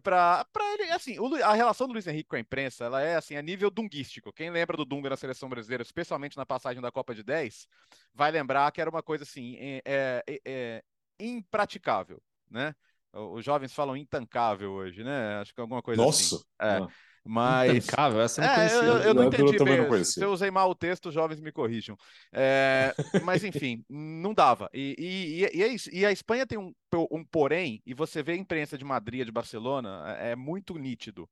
[0.03, 3.41] para ele, assim, a relação do Luiz Henrique com a imprensa, ela é assim, a
[3.41, 4.31] nível dunguístico.
[4.31, 7.67] Quem lembra do Dunga na seleção brasileira, especialmente na passagem da Copa de 10,
[8.13, 10.83] vai lembrar que era uma coisa assim, é, é, é, é
[11.19, 12.75] impraticável, né?
[13.11, 15.37] Os jovens falam intancável hoje, né?
[15.39, 16.35] Acho que é alguma coisa Nossa.
[16.35, 16.43] assim.
[16.61, 16.77] É.
[16.77, 16.87] Ah.
[17.31, 17.85] Mas.
[17.85, 19.55] Intancável, essa não é, eu, eu, não entendi.
[19.55, 21.95] Eu não Se eu usei mal o texto, jovens me corrijam.
[22.33, 22.91] É,
[23.23, 24.67] mas, enfim, não dava.
[24.73, 25.91] E, e, e, é isso.
[25.93, 26.73] e a Espanha tem um,
[27.11, 31.29] um porém, e você vê a imprensa de Madrid, de Barcelona, é, é muito nítido.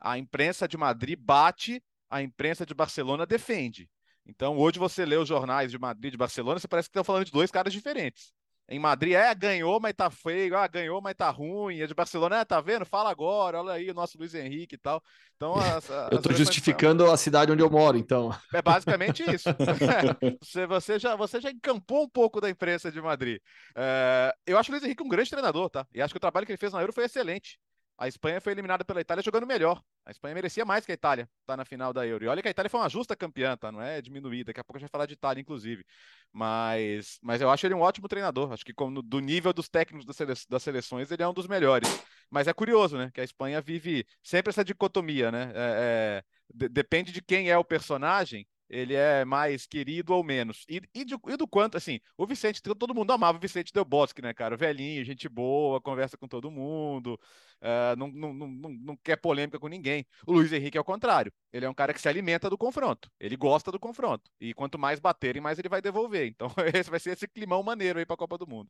[0.00, 3.90] A imprensa de Madrid bate, a imprensa de Barcelona defende.
[4.24, 7.26] Então, hoje você lê os jornais de Madrid, de Barcelona, você parece que estão falando
[7.26, 8.32] de dois caras diferentes
[8.68, 11.82] em Madrid, é, ganhou, mas tá feio, ah, ganhou, mas tá ruim.
[11.82, 12.86] A de Barcelona, é, tá vendo?
[12.86, 15.02] Fala agora, olha aí o nosso Luiz Henrique e tal.
[15.36, 18.34] Então, as, as eu tô justificando a cidade onde eu moro, então.
[18.52, 19.50] É basicamente isso.
[20.40, 23.38] você, você, já, você já encampou um pouco da imprensa de Madrid.
[23.76, 25.86] É, eu acho o Luiz Henrique um grande treinador, tá?
[25.92, 27.58] E acho que o trabalho que ele fez na Euro foi excelente.
[27.96, 29.80] A Espanha foi eliminada pela Itália jogando melhor.
[30.04, 32.24] A Espanha merecia mais que a Itália estar tá na final da Euro.
[32.24, 33.70] E olha que a Itália foi uma justa campeã, tá?
[33.70, 34.46] Não é diminuída.
[34.46, 35.84] Daqui a pouco a gente vai falar de Itália, inclusive.
[36.32, 38.52] Mas, mas eu acho ele um ótimo treinador.
[38.52, 41.46] Acho que como, do nível dos técnicos das, sele das seleções, ele é um dos
[41.46, 41.88] melhores.
[42.28, 43.10] Mas é curioso, né?
[43.14, 45.52] Que a Espanha vive sempre essa dicotomia, né?
[45.54, 46.22] É,
[46.54, 50.64] é, depende de quem é o personagem ele é mais querido ou menos.
[50.68, 53.84] E, e, de, e, do quanto, assim, o Vicente, todo mundo amava o Vicente Del
[53.84, 54.56] Bosque, né, cara?
[54.56, 57.18] Velhinho, gente boa, conversa com todo mundo,
[57.62, 60.04] uh, não, não, não, não, quer polêmica com ninguém.
[60.26, 61.32] O Luiz Henrique é o contrário.
[61.52, 63.08] Ele é um cara que se alimenta do confronto.
[63.20, 64.28] Ele gosta do confronto.
[64.40, 66.26] E quanto mais baterem, mais ele vai devolver.
[66.26, 68.68] Então, esse vai ser esse climão maneiro aí para a Copa do Mundo.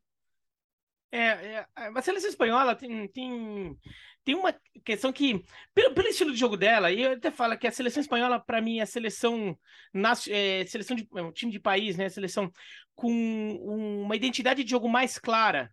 [1.15, 3.79] É, é, a seleção espanhola tem, tem,
[4.25, 4.53] tem uma
[4.85, 8.01] questão que, pelo, pelo estilo de jogo dela, e eu até falo que a seleção
[8.01, 9.57] espanhola, para mim, é a seleção,
[10.29, 12.09] é, seleção de é um time de país, né?
[12.09, 12.51] Seleção
[12.97, 13.13] com
[14.03, 15.73] uma identidade de jogo mais clara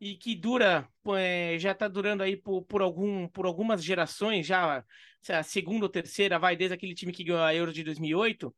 [0.00, 4.82] e que dura, é, já está durando aí por, por, algum, por algumas gerações, já
[5.28, 8.54] a segunda ou terceira, vai desde aquele time que ganhou a Euro de 2008.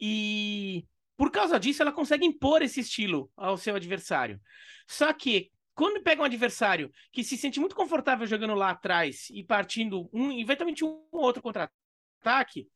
[0.00, 0.86] E
[1.16, 4.40] por causa disso, ela consegue impor esse estilo ao seu adversário.
[4.86, 9.42] Só que quando pega um adversário que se sente muito confortável jogando lá atrás e
[9.42, 12.68] partindo um, eventualmente um ou outro contra-ataque,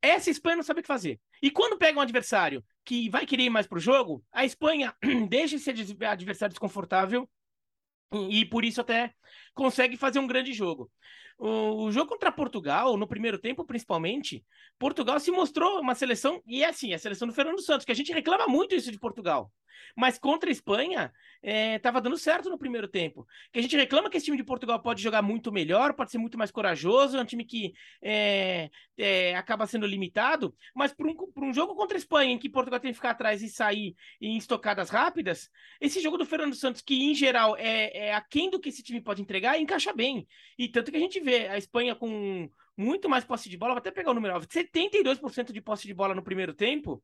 [0.00, 1.20] essa Espanha não sabe o que fazer.
[1.40, 4.94] E quando pega um adversário que vai querer ir mais para o jogo, a Espanha
[5.28, 7.28] deixa esse adversário desconfortável
[8.28, 9.14] e por isso até
[9.54, 10.90] consegue fazer um grande jogo.
[11.38, 14.44] O, jogo contra Portugal, no primeiro tempo principalmente,
[14.78, 17.96] Portugal se mostrou uma seleção, e é assim, a seleção do Fernando Santos, que a
[17.96, 19.50] gente reclama muito isso de Portugal.
[19.96, 21.12] Mas contra a Espanha,
[21.42, 23.26] estava é, dando certo no primeiro tempo.
[23.52, 26.18] Que a gente reclama que esse time de Portugal pode jogar muito melhor, pode ser
[26.18, 31.16] muito mais corajoso, é um time que é, é, acaba sendo limitado, mas para um,
[31.36, 34.36] um jogo contra a Espanha, em que Portugal tem que ficar atrás e sair em
[34.36, 38.68] estocadas rápidas, esse jogo do Fernando Santos, que em geral é, é aquém do que
[38.68, 40.26] esse time pode entregar, encaixa bem.
[40.58, 43.78] E tanto que a gente vê a Espanha com muito mais posse de bola, vou
[43.78, 47.02] até pegar o número, 72% de posse de bola no primeiro tempo,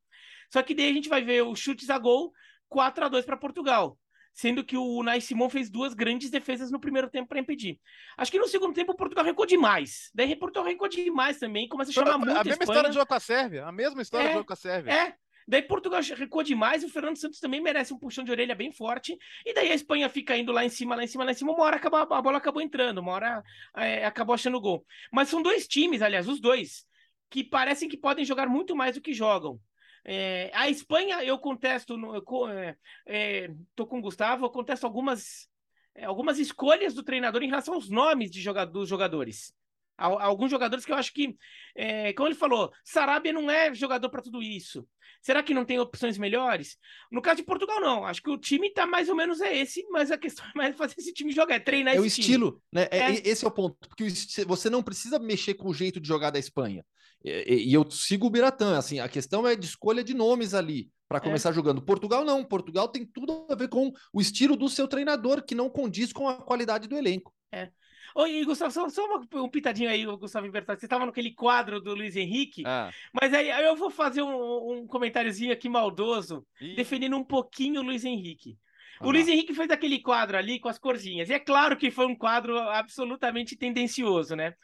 [0.50, 2.32] só que daí a gente vai ver os chutes a gol
[2.68, 3.98] 4 a 2 para Portugal.
[4.32, 7.80] Sendo que o Nai Simon fez duas grandes defesas no primeiro tempo para impedir.
[8.16, 10.10] Acho que no segundo tempo o Portugal recuou demais.
[10.14, 13.06] Daí Portugal recuou demais também, começa a chamar a, muito a mesma história de jogo
[13.06, 13.66] com a Sérvia.
[13.66, 14.92] A mesma história é, de jogo com a Sérvia.
[14.92, 15.14] É,
[15.48, 18.70] Daí Portugal recuou demais e o Fernando Santos também merece um puxão de orelha bem
[18.70, 19.16] forte.
[19.46, 21.52] E daí a Espanha fica indo lá em cima, lá em cima, lá em cima.
[21.52, 23.42] Uma hora acaba, a bola acabou entrando, uma hora
[23.74, 24.84] é, acabou achando gol.
[25.10, 26.84] Mas são dois times, aliás, os dois,
[27.30, 29.58] que parecem que podem jogar muito mais do que jogam.
[30.04, 35.48] É, a Espanha, eu contesto, estou é, é, com o Gustavo, eu contesto algumas,
[35.94, 39.54] é, algumas escolhas do treinador em relação aos nomes de dos jogadores.
[39.98, 41.36] Alguns jogadores que eu acho que,
[41.74, 44.86] é, como ele falou, Sarabia não é jogador para tudo isso.
[45.20, 46.76] Será que não tem opções melhores?
[47.10, 48.04] No caso de Portugal, não.
[48.04, 50.76] Acho que o time tá mais ou menos é esse, mas a questão é mais
[50.76, 52.62] fazer esse time jogar, é treinar é esse o estilo, time.
[52.72, 52.88] né?
[52.90, 53.28] É, é.
[53.28, 53.76] Esse é o ponto.
[53.88, 54.06] Porque
[54.46, 56.84] você não precisa mexer com o jeito de jogar da Espanha.
[57.24, 60.88] E, e eu sigo o Biratã, assim, a questão é de escolha de nomes ali
[61.08, 61.20] para é.
[61.20, 61.52] começar é.
[61.52, 61.82] jogando.
[61.82, 62.44] Portugal não.
[62.44, 66.28] Portugal tem tudo a ver com o estilo do seu treinador, que não condiz com
[66.28, 67.34] a qualidade do elenco.
[67.50, 67.70] É.
[68.14, 69.02] Oi, Gustavo, só, só
[69.34, 70.80] um pitadinho aí, Gustavo Bertazzi.
[70.80, 72.90] Você estava naquele quadro do Luiz Henrique, ah.
[73.12, 76.74] mas aí, aí, eu vou fazer um, um comentáriozinho aqui maldoso, Ih.
[76.74, 78.56] defendendo um pouquinho o Luiz Henrique.
[79.00, 81.28] Ah, o Luiz Henrique fez aquele quadro ali com as corzinhas.
[81.28, 84.54] E é claro que foi um quadro absolutamente tendencioso, né?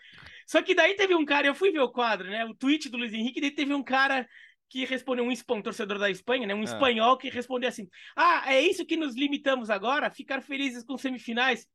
[0.46, 2.44] Só que daí teve um cara, eu fui ver o quadro, né?
[2.44, 4.28] O tweet do Luiz Henrique, daí teve um cara
[4.68, 6.54] que respondeu, um, um torcedor da Espanha, né?
[6.54, 6.64] Um ah.
[6.64, 10.10] espanhol que respondeu assim: Ah, é isso que nos limitamos agora?
[10.10, 11.66] Ficar felizes com semifinais?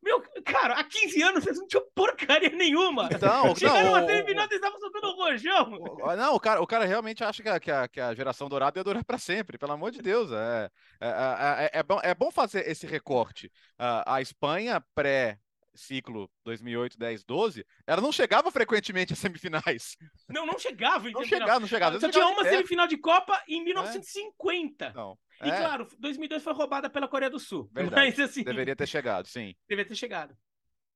[0.00, 3.08] Meu, cara, há 15 anos vocês não tinham porcaria nenhuma.
[3.10, 6.16] Então, Chegaram não, semifinal, vocês estavam soltando rojão.
[6.16, 8.78] Não, o cara, o cara realmente acha que a, que a, que a geração dourada
[8.78, 10.30] ia durar para sempre, pelo amor de Deus.
[10.30, 13.50] É, é, é, é, é, bom, é bom fazer esse recorte.
[13.78, 15.38] a Espanha pré
[15.78, 19.96] ciclo 2008, 10, 12, ela não chegava frequentemente às semifinais.
[20.28, 21.10] Não, não chegava.
[21.10, 21.98] Não chegava, não chegava.
[22.00, 24.84] Só tinha uma semifinal de Copa em 1950.
[24.84, 24.92] É.
[24.92, 25.18] Não.
[25.42, 25.56] E é.
[25.56, 27.70] claro, 2002 foi roubada pela Coreia do Sul.
[27.72, 28.10] Verdade.
[28.10, 28.42] Mas assim.
[28.42, 29.54] Deveria ter chegado, sim.
[29.68, 30.36] Deveria ter chegado.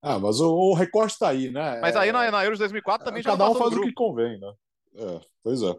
[0.02, 1.80] Ah, mas o, o recorte tá aí, né?
[1.80, 4.52] Mas aí na, na Euro 2004 também Cada já um faz o que convém, né?
[4.94, 5.70] É, pois é.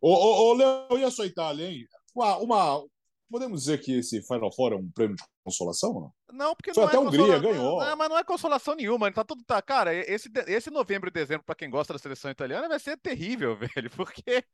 [0.00, 1.86] Ô, ô, ô Léo, e a sua Itália, hein?
[2.14, 2.84] Uma, uma,
[3.30, 5.92] podemos dizer que esse Final Four é um prêmio de consolação?
[5.92, 7.80] Não, não porque Foi não até é a Hungria, ganhou.
[7.80, 9.12] Não, mas não é consolação nenhuma.
[9.12, 12.68] Tá tudo tá, cara, esse esse novembro e dezembro para quem gosta da seleção italiana
[12.68, 14.44] vai ser terrível, velho, porque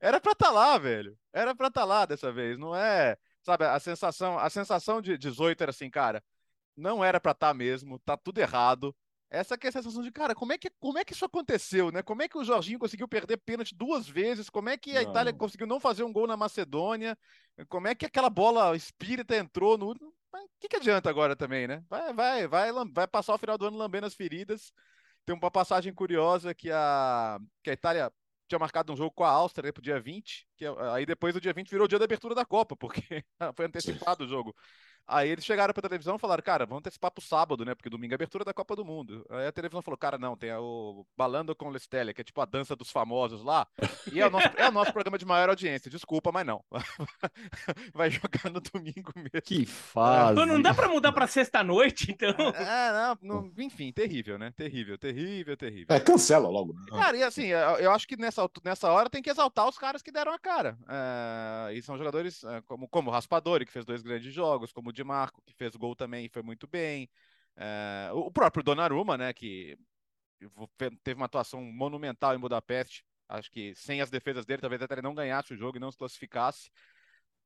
[0.00, 1.16] era para estar tá lá, velho.
[1.32, 3.16] Era para estar tá lá dessa vez, não é?
[3.42, 6.22] Sabe, a sensação, a sensação de 18 era assim, cara,
[6.76, 8.94] não era para estar tá mesmo, tá tudo errado.
[9.28, 11.90] Essa que é a sensação de, cara, como é, que, como é que isso aconteceu,
[11.90, 12.02] né?
[12.02, 14.48] Como é que o Jorginho conseguiu perder pênalti duas vezes?
[14.48, 15.10] Como é que a não.
[15.10, 17.18] Itália conseguiu não fazer um gol na Macedônia?
[17.68, 19.90] Como é que aquela bola espírita entrou no.
[19.90, 21.82] O que, que adianta agora também, né?
[21.88, 24.72] Vai, vai, vai, vai passar o final do ano lambendo as feridas.
[25.24, 28.12] Tem uma passagem curiosa que a, que a Itália
[28.48, 31.40] tinha marcado um jogo com a Áustria para o dia 20, que aí depois do
[31.40, 33.24] dia 20 virou o dia da abertura da Copa, porque
[33.56, 34.54] foi antecipado o jogo.
[35.08, 37.74] Aí eles chegaram pra televisão e falaram, cara, vamos antecipar pro sábado, né?
[37.74, 39.24] Porque domingo é abertura da Copa do Mundo.
[39.30, 42.44] Aí a televisão falou, cara, não, tem o Balando com Lestelia, que é tipo a
[42.44, 43.66] dança dos famosos lá.
[44.12, 45.90] E é o nosso, é o nosso programa de maior audiência.
[45.90, 46.64] Desculpa, mas não.
[47.94, 49.42] Vai jogar no domingo mesmo.
[49.42, 50.34] Que fase.
[50.44, 52.34] Não dá pra mudar pra sexta-noite, então.
[52.54, 54.52] É, não, não, enfim, terrível, né?
[54.56, 55.94] Terrível, terrível, terrível.
[55.94, 56.72] É, cancela logo.
[56.72, 56.86] Né?
[56.90, 60.10] Cara, e assim, eu acho que nessa, nessa hora tem que exaltar os caras que
[60.10, 60.76] deram a cara.
[60.88, 64.92] É, e são jogadores é, como, como o Raspadori, que fez dois grandes jogos, como
[64.96, 67.08] de Marco, que fez gol também e foi muito bem.
[67.56, 69.78] É, o próprio Donnarumma, né, que
[71.02, 73.04] teve uma atuação monumental em Budapeste.
[73.28, 75.90] Acho que sem as defesas dele, talvez até ele não ganhasse o jogo e não
[75.90, 76.70] se classificasse.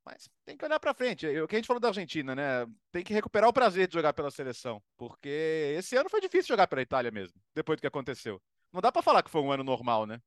[0.05, 1.27] Mas tem que olhar para frente.
[1.41, 2.67] O que a gente falou da Argentina, né?
[2.91, 6.67] Tem que recuperar o prazer de jogar pela seleção, porque esse ano foi difícil jogar
[6.67, 8.41] pela Itália mesmo, depois do que aconteceu.
[8.73, 10.21] Não dá para falar que foi um ano normal, né?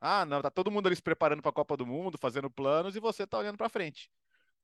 [0.00, 2.94] Ah, não, tá todo mundo ali se preparando para a Copa do Mundo, fazendo planos
[2.94, 4.10] e você tá olhando para frente.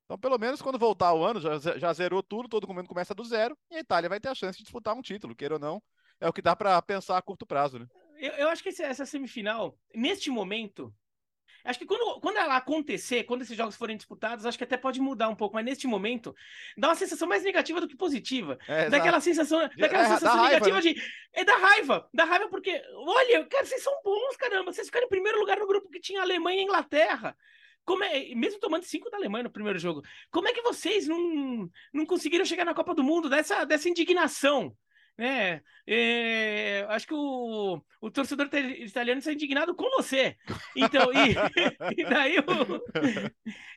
[0.05, 3.23] Então, pelo menos quando voltar o ano, já, já zerou tudo, todo mundo começa do
[3.23, 5.81] zero e a Itália vai ter a chance de disputar um título, queira ou não.
[6.19, 7.87] É o que dá para pensar a curto prazo, né?
[8.19, 10.93] Eu, eu acho que essa semifinal, neste momento,
[11.63, 14.99] Acho que quando, quando ela acontecer, quando esses jogos forem disputados, acho que até pode
[14.99, 16.35] mudar um pouco, mas neste momento
[16.77, 18.57] dá uma sensação mais negativa do que positiva.
[18.67, 20.81] É, daquela sensação, daquela é, sensação negativa né?
[20.81, 21.01] de.
[21.33, 22.09] É da raiva.
[22.13, 24.73] Da raiva, porque, olha, cara, vocês são bons, caramba.
[24.73, 27.37] Vocês ficaram em primeiro lugar no grupo que tinha Alemanha e Inglaterra.
[27.85, 31.69] Como é, mesmo tomando cinco da Alemanha no primeiro jogo, como é que vocês não,
[31.93, 34.75] não conseguiram chegar na Copa do Mundo dessa, dessa indignação?
[35.17, 35.61] né?
[35.85, 40.35] É, acho que o, o torcedor italiano está indignado com você.
[40.75, 41.35] Então, e,
[42.01, 42.43] e daí o,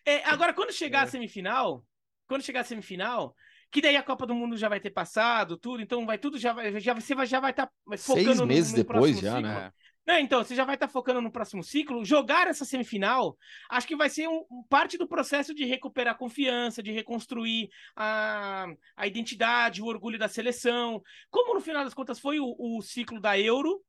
[0.07, 1.07] é, agora quando chegar a é.
[1.07, 1.85] semifinal,
[2.27, 3.35] quando chegar a semifinal,
[3.71, 6.53] que daí a Copa do Mundo já vai ter passado, tudo, então vai tudo já
[6.53, 9.37] vai já você vai, já vai estar tá focando Seis meses no, no depois já,
[9.37, 9.43] ciclo.
[9.43, 9.73] né?
[10.07, 12.05] Não, então, você já vai estar tá focando no próximo ciclo.
[12.05, 13.39] Jogar essa semifinal,
[13.71, 18.67] acho que vai ser um, parte do processo de recuperar a confiança, de reconstruir a,
[18.97, 21.03] a identidade, o orgulho da seleção.
[21.31, 23.83] Como no final das contas foi o, o ciclo da Euro,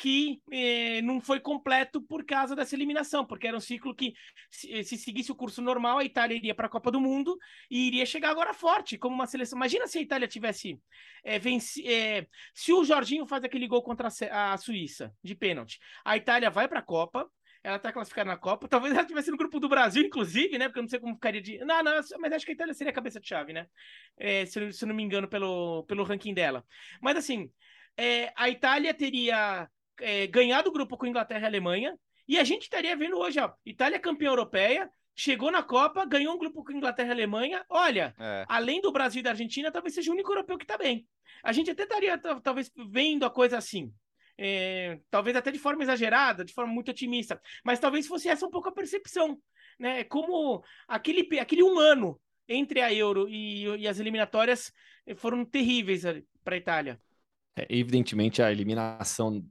[0.00, 4.14] que eh, não foi completo por causa dessa eliminação, porque era um ciclo que,
[4.50, 7.36] se, se seguisse o curso normal, a Itália iria para a Copa do Mundo
[7.70, 9.58] e iria chegar agora forte, como uma seleção.
[9.58, 10.80] Imagina se a Itália tivesse
[11.22, 11.38] eh,
[11.84, 16.48] eh, se o Jorginho faz aquele gol contra a, a Suíça, de pênalti, a Itália
[16.48, 17.28] vai para a Copa,
[17.62, 18.66] ela tá classificada na Copa.
[18.68, 20.66] Talvez ela estivesse no grupo do Brasil, inclusive, né?
[20.66, 21.58] Porque eu não sei como ficaria de.
[21.58, 23.66] Não, não, mas acho que a Itália seria a cabeça de chave, né?
[24.46, 26.64] Se, se não me engano, pelo, pelo ranking dela.
[27.02, 27.50] Mas assim,
[27.98, 29.68] é, a Itália teria
[30.00, 33.52] é, ganhado o grupo com Inglaterra e Alemanha, e a gente estaria vendo hoje, ó,
[33.64, 37.64] Itália campeã europeia, chegou na Copa, ganhou um grupo com Inglaterra e Alemanha.
[37.68, 38.44] Olha, é.
[38.48, 41.06] além do Brasil e da Argentina, talvez seja o único europeu que está bem.
[41.42, 43.92] A gente até estaria, talvez, vendo a coisa assim.
[44.38, 48.50] É, talvez até de forma exagerada, de forma muito otimista, mas talvez fosse essa um
[48.50, 49.38] pouco a percepção,
[49.78, 50.04] né?
[50.04, 54.72] Como aquele, aquele um ano entre a Euro e, e as eliminatórias
[55.16, 56.04] foram terríveis
[56.42, 57.00] para a Itália.
[57.56, 59.44] É, evidentemente, a eliminação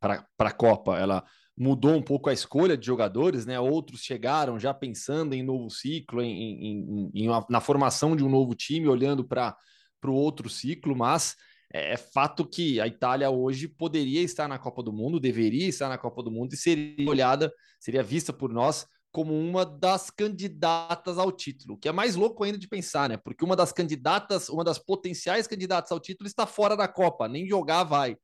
[0.00, 1.24] para a Copa, ela
[1.56, 3.58] mudou um pouco a escolha de jogadores, né?
[3.60, 8.28] Outros chegaram já pensando em novo ciclo, em, em, em uma, na formação de um
[8.28, 9.56] novo time, olhando para
[10.04, 11.36] o outro ciclo, mas
[11.72, 15.88] é, é, fato que a Itália hoje poderia estar na Copa do Mundo, deveria estar
[15.88, 21.18] na Copa do Mundo e seria olhada, seria vista por nós como uma das candidatas
[21.18, 23.16] ao título, que é mais louco ainda de pensar, né?
[23.16, 27.46] Porque uma das candidatas, uma das potenciais candidatas ao título está fora da Copa, nem
[27.46, 28.16] jogar vai.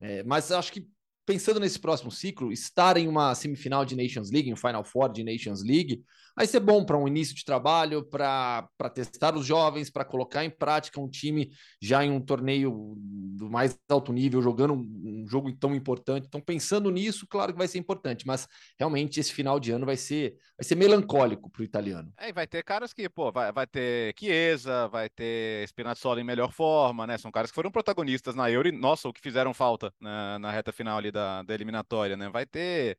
[0.00, 0.84] É, mas acho que
[1.24, 5.12] pensando nesse próximo ciclo, estar em uma semifinal de Nations League, em um Final Four
[5.12, 6.02] de Nations League,
[6.34, 10.50] vai ser bom para um início de trabalho, para testar os jovens, para colocar em
[10.50, 12.94] prática um time já em um torneio
[13.36, 16.26] do mais alto nível, jogando um, um, jogo tão importante.
[16.26, 19.96] Então, pensando nisso, claro que vai ser importante, mas realmente esse final de ano vai
[19.96, 22.12] ser, vai ser melancólico para o italiano.
[22.18, 26.24] É, e vai ter caras que, pô, vai, vai ter Chiesa, vai ter Spinazzola em
[26.24, 27.18] melhor forma, né?
[27.18, 30.50] São caras que foram protagonistas na Euro e, nossa, o que fizeram falta na, na
[30.50, 32.28] reta final ali da, da eliminatória, né?
[32.28, 32.98] Vai ter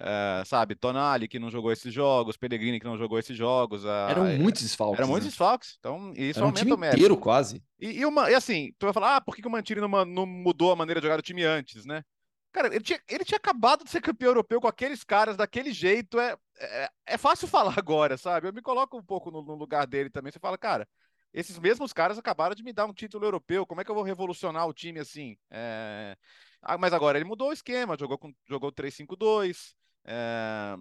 [0.00, 3.84] Uh, sabe, Tonali que não jogou esses jogos, Pellegrini que não jogou esses jogos.
[3.84, 4.98] Uh, eram muitos desfalques.
[4.98, 5.30] Eram muitos né?
[5.30, 5.76] desfalques.
[5.78, 6.96] Então, isso Era um aumenta time o mérito.
[6.96, 7.62] inteiro, quase.
[7.78, 10.04] E, e, uma, e assim, tu vai falar, ah, por que, que o Mantini não,
[10.06, 12.02] não, mudou a maneira de jogar o time antes, né?
[12.50, 16.18] Cara, ele tinha, ele tinha acabado de ser campeão europeu com aqueles caras daquele jeito.
[16.18, 18.48] É, é, é fácil falar agora, sabe?
[18.48, 20.32] Eu me coloco um pouco no, no lugar dele também.
[20.32, 20.88] Você fala, cara,
[21.32, 23.66] esses mesmos caras acabaram de me dar um título europeu.
[23.66, 25.36] Como é que eu vou revolucionar o time assim?
[25.50, 26.16] É...
[26.62, 29.74] Ah, mas agora ele mudou o esquema, jogou com jogou 3-5-2.
[30.04, 30.76] É,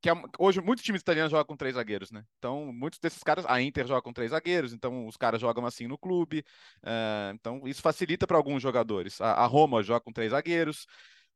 [0.00, 2.24] que é, hoje muitos times italianos jogam com três zagueiros, né?
[2.38, 5.86] Então, muitos desses caras, a Inter joga com três zagueiros, então os caras jogam assim
[5.86, 6.44] no clube.
[6.82, 9.20] É, então, isso facilita para alguns jogadores.
[9.20, 10.86] A, a, Roma joga com três zagueiros.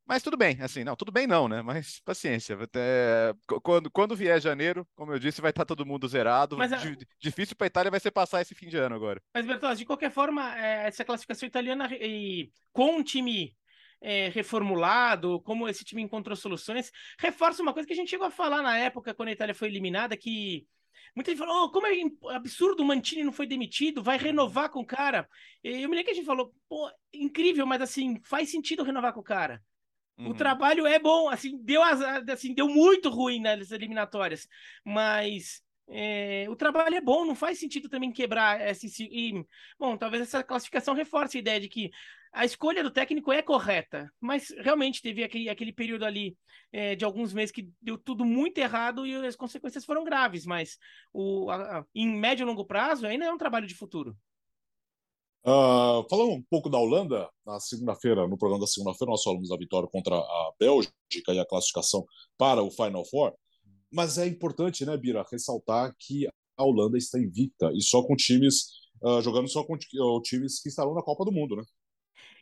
[0.07, 1.61] Mas tudo bem, assim, não, tudo bem não, né?
[1.61, 2.57] Mas paciência.
[2.59, 6.57] Até, quando, quando vier janeiro, como eu disse, vai estar tá todo mundo zerado.
[6.57, 6.71] Mas,
[7.19, 9.21] difícil para a Itália vai ser passar esse fim de ano agora.
[9.33, 13.55] Mas, Bertozzi, de qualquer forma, é, essa classificação italiana e com um time
[14.05, 18.31] é, reformulado, como esse time encontrou soluções, reforça uma coisa que a gente chegou a
[18.31, 20.67] falar na época, quando a Itália foi eliminada, que
[21.15, 24.81] muita gente falou, oh, como é absurdo o Mantini não foi demitido, vai renovar com
[24.81, 25.27] o cara.
[25.63, 29.21] Eu me lembro que a gente falou, pô, incrível, mas assim, faz sentido renovar com
[29.21, 29.59] o cara.
[30.19, 30.29] Uhum.
[30.29, 34.47] O trabalho é bom, assim, deu assim, deu muito ruim nas eliminatórias,
[34.85, 38.87] mas é, o trabalho é bom, não faz sentido também quebrar esse.
[38.99, 39.43] E,
[39.79, 41.89] bom, talvez essa classificação reforce a ideia de que
[42.35, 46.37] a escolha do técnico é correta, mas realmente teve aquele, aquele período ali
[46.71, 50.77] é, de alguns meses que deu tudo muito errado e as consequências foram graves, mas
[51.13, 54.15] o, a, a, em médio e longo prazo ainda é um trabalho de futuro.
[55.47, 59.57] Uh, falando um pouco da Holanda, na segunda-feira, no programa da segunda-feira, nós falamos da
[59.57, 60.91] vitória contra a Bélgica
[61.29, 62.05] e a classificação
[62.37, 63.33] para o Final Four,
[63.93, 68.71] mas é importante, né, Bira, ressaltar que a Holanda está invicta e só com times,
[69.01, 69.77] uh, jogando só com
[70.21, 71.63] times que estarão na Copa do Mundo, né?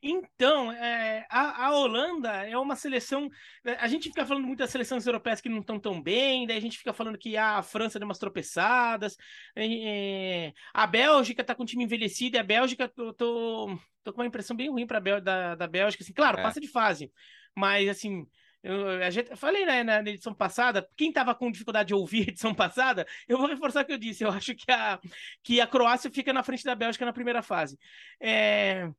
[0.05, 3.29] Então, é, a, a, Holanda é uma seleção.
[3.63, 6.57] Né, a gente fica falando muito das seleções europeias que não estão tão bem, daí
[6.57, 9.15] a gente fica falando que ah, a França deu umas tropeçadas,
[9.55, 14.19] é, a Bélgica está com o time envelhecido, e a Bélgica, tô, tô, tô com
[14.19, 16.03] uma impressão bem ruim para da, da Bélgica.
[16.03, 16.43] Assim, claro, é.
[16.43, 17.09] passa de fase,
[17.55, 18.27] mas assim.
[18.61, 22.27] Eu, a gente, eu falei né, na edição passada, quem estava com dificuldade de ouvir
[22.27, 24.23] a edição passada, eu vou reforçar o que eu disse.
[24.23, 24.99] Eu acho que a,
[25.43, 27.77] que a Croácia fica na frente da Bélgica na primeira fase.
[28.21, 28.89] É,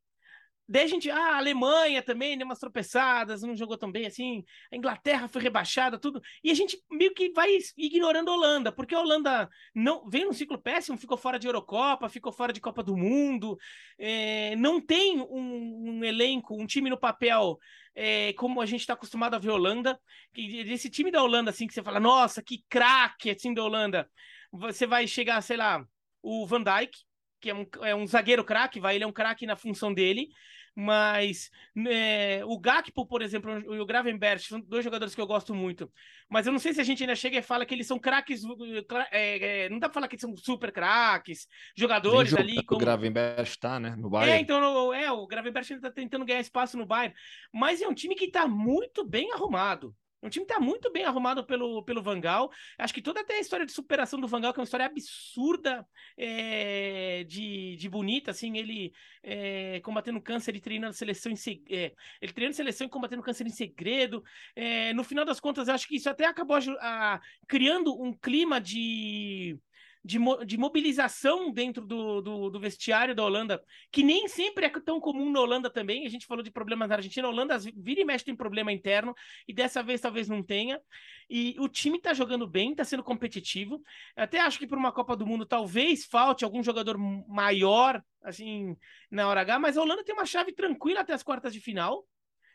[0.67, 4.43] Daí a gente, ah, a Alemanha também deu umas tropeçadas, não jogou tão bem assim.
[4.73, 6.23] A Inglaterra foi rebaixada, tudo.
[6.43, 10.33] E a gente meio que vai ignorando a Holanda, porque a Holanda não veio num
[10.33, 13.59] ciclo péssimo, ficou fora de Eurocopa, ficou fora de Copa do Mundo,
[13.99, 17.59] é, não tem um, um, elenco, um time no papel
[17.95, 20.01] é, como a gente está acostumado a ver a Holanda.
[20.35, 24.09] Esse time da Holanda, assim, que você fala, nossa, que craque, assim, da Holanda.
[24.51, 25.85] Você vai chegar, sei lá,
[26.23, 26.97] o Van Dijk,
[27.41, 30.29] que é um, é um zagueiro craque, vai, ele é um craque na função dele,
[30.75, 31.51] mas
[31.89, 35.91] é, o Gakpo, por exemplo, e o Gravenberch são dois jogadores que eu gosto muito,
[36.29, 38.43] mas eu não sei se a gente ainda chega e fala que eles são craques,
[39.13, 41.47] é, é, não dá pra falar que eles são super craques,
[41.77, 42.65] jogadores ali.
[42.65, 42.81] Como...
[42.81, 44.37] O Gravenberch tá, né, no Bayern.
[44.37, 47.15] É, então, é, o Gravenberch ainda tá tentando ganhar espaço no Bayern,
[47.53, 49.95] mas é um time que tá muito bem arrumado,
[50.25, 52.51] O time está muito bem arrumado pelo, pelo Vangal.
[52.79, 55.87] Acho que toda até a história de superação do Vangal, que é uma história absurda
[56.17, 61.37] é, de, de bonita, assim, ele é, combatendo câncer e treinando seleção em
[61.69, 64.25] é, ele treinando seleção e combatendo câncer em segredo.
[64.95, 69.59] no final das contas, acho que isso até acabou a, a, criando um clima de
[70.05, 75.01] de, de mobilização dentro do, do, do, vestiário da Holanda, que nem sempre é tão
[75.01, 76.05] comum na Holanda também.
[76.05, 77.27] A gente falou de problemas na Argentina.
[77.27, 79.15] A Holanda vira e mexe tem problema interno,
[79.49, 80.79] e dessa vez talvez não tenha.
[81.29, 83.83] E o time tá jogando bem, tá sendo competitivo.
[84.15, 88.77] Até acho que por uma Copa do Mundo talvez falte algum jogador maior, assim,
[89.11, 92.05] na hora H, mas a Holanda tem uma chave tranquila até as quartas de final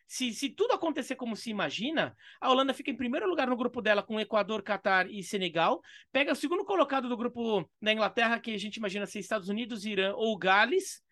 [0.09, 3.79] se, se tudo acontecer como se imagina, a Holanda fica em primeiro lugar no grupo
[3.79, 5.83] dela com Equador, Catar e Senegal.
[6.11, 9.85] Pega o segundo colocado do grupo da Inglaterra, que a gente imagina ser Estados Unidos,
[9.85, 11.03] Irã ou Gales.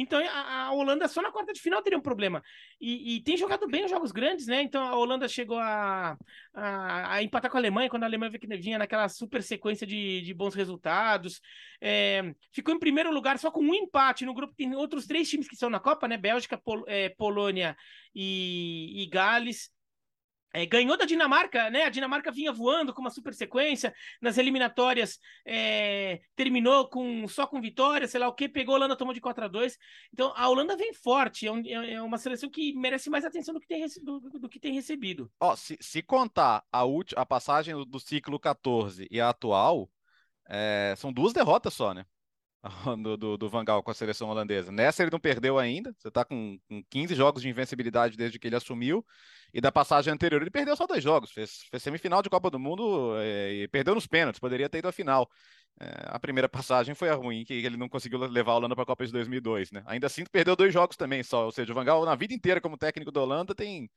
[0.00, 2.40] Então a, a, Holanda só na quarta de final teria um problema.
[2.80, 4.62] E, e, tem jogado bem os jogos grandes, né?
[4.62, 6.16] Então a Holanda chegou a,
[6.54, 8.30] a, a, empatar com a Alemanha, quando a Alemanha
[8.60, 11.40] vinha naquela super sequência de, de bons resultados.
[11.80, 14.54] É, ficou em primeiro lugar só com um empate no grupo.
[14.54, 16.16] Tem outros três times que estão na Copa, né?
[16.16, 17.76] Bélgica, Pol, é, Polônia
[18.14, 19.68] e, e Gales.
[20.52, 21.84] É, ganhou da Dinamarca, né?
[21.84, 23.94] A Dinamarca vinha voando com uma super sequência.
[24.20, 28.96] Nas eliminatórias é, terminou com só com vitória, sei lá o que, pegou a Holanda,
[28.96, 29.76] tomou de 4 a 2
[30.12, 33.54] Então a Holanda vem forte, é, um, é, é uma seleção que merece mais atenção
[33.54, 35.30] do que tem, do, do que tem recebido.
[35.38, 36.82] Ó, se, se contar a,
[37.16, 39.90] a passagem do, do ciclo 14 e a atual,
[40.48, 42.06] é, são duas derrotas só, né?
[43.02, 43.50] do, do, do
[43.82, 44.72] com a seleção holandesa.
[44.72, 48.46] Nessa ele não perdeu ainda, você está com, com 15 jogos de invencibilidade desde que
[48.46, 49.04] ele assumiu,
[49.52, 52.58] e da passagem anterior ele perdeu só dois jogos, fez, fez semifinal de Copa do
[52.58, 55.28] Mundo é, e perdeu nos pênaltis, poderia ter ido à final.
[55.80, 58.82] É, a primeira passagem foi a ruim, que ele não conseguiu levar a Holanda para
[58.82, 59.82] a Copa de 2002, né?
[59.86, 62.60] Ainda assim perdeu dois jogos também só, ou seja, o Van Gaal na vida inteira
[62.60, 63.88] como técnico da Holanda tem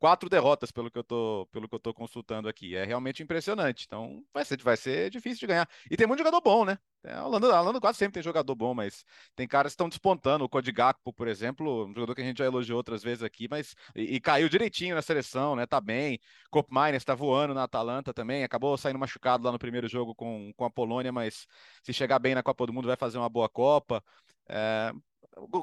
[0.00, 2.74] quatro derrotas pelo que eu tô, pelo que eu tô consultando aqui.
[2.74, 3.84] É realmente impressionante.
[3.86, 5.68] Então vai ser, vai ser difícil de ganhar.
[5.90, 6.78] E tem muito jogador bom, né?
[7.04, 9.04] É, a Holanda, a Holanda quase sempre tem jogador bom, mas
[9.36, 10.44] tem caras que estão despontando.
[10.44, 13.46] O Cody Gakpo, por exemplo, um jogador que a gente já elogiou outras vezes aqui,
[13.48, 15.66] mas e, e caiu direitinho na seleção, né?
[15.66, 16.18] Tá bem.
[16.50, 18.42] Cop Miners está voando na Atalanta também.
[18.42, 21.46] Acabou saindo machucado lá no primeiro jogo com, com a Polônia, mas
[21.82, 24.02] se chegar bem na Copa do Mundo vai fazer uma boa Copa.
[24.48, 24.92] É,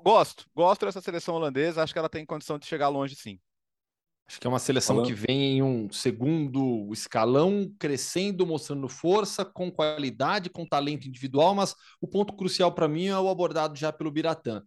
[0.03, 1.81] gosto, gosto dessa seleção holandesa.
[1.83, 3.39] Acho que ela tem condição de chegar longe, sim.
[4.29, 5.07] Acho que é uma seleção Falando.
[5.07, 11.73] que vem em um segundo escalão, crescendo, mostrando força, com qualidade, com talento individual, mas
[12.01, 14.61] o ponto crucial para mim é o abordado já pelo Biratã.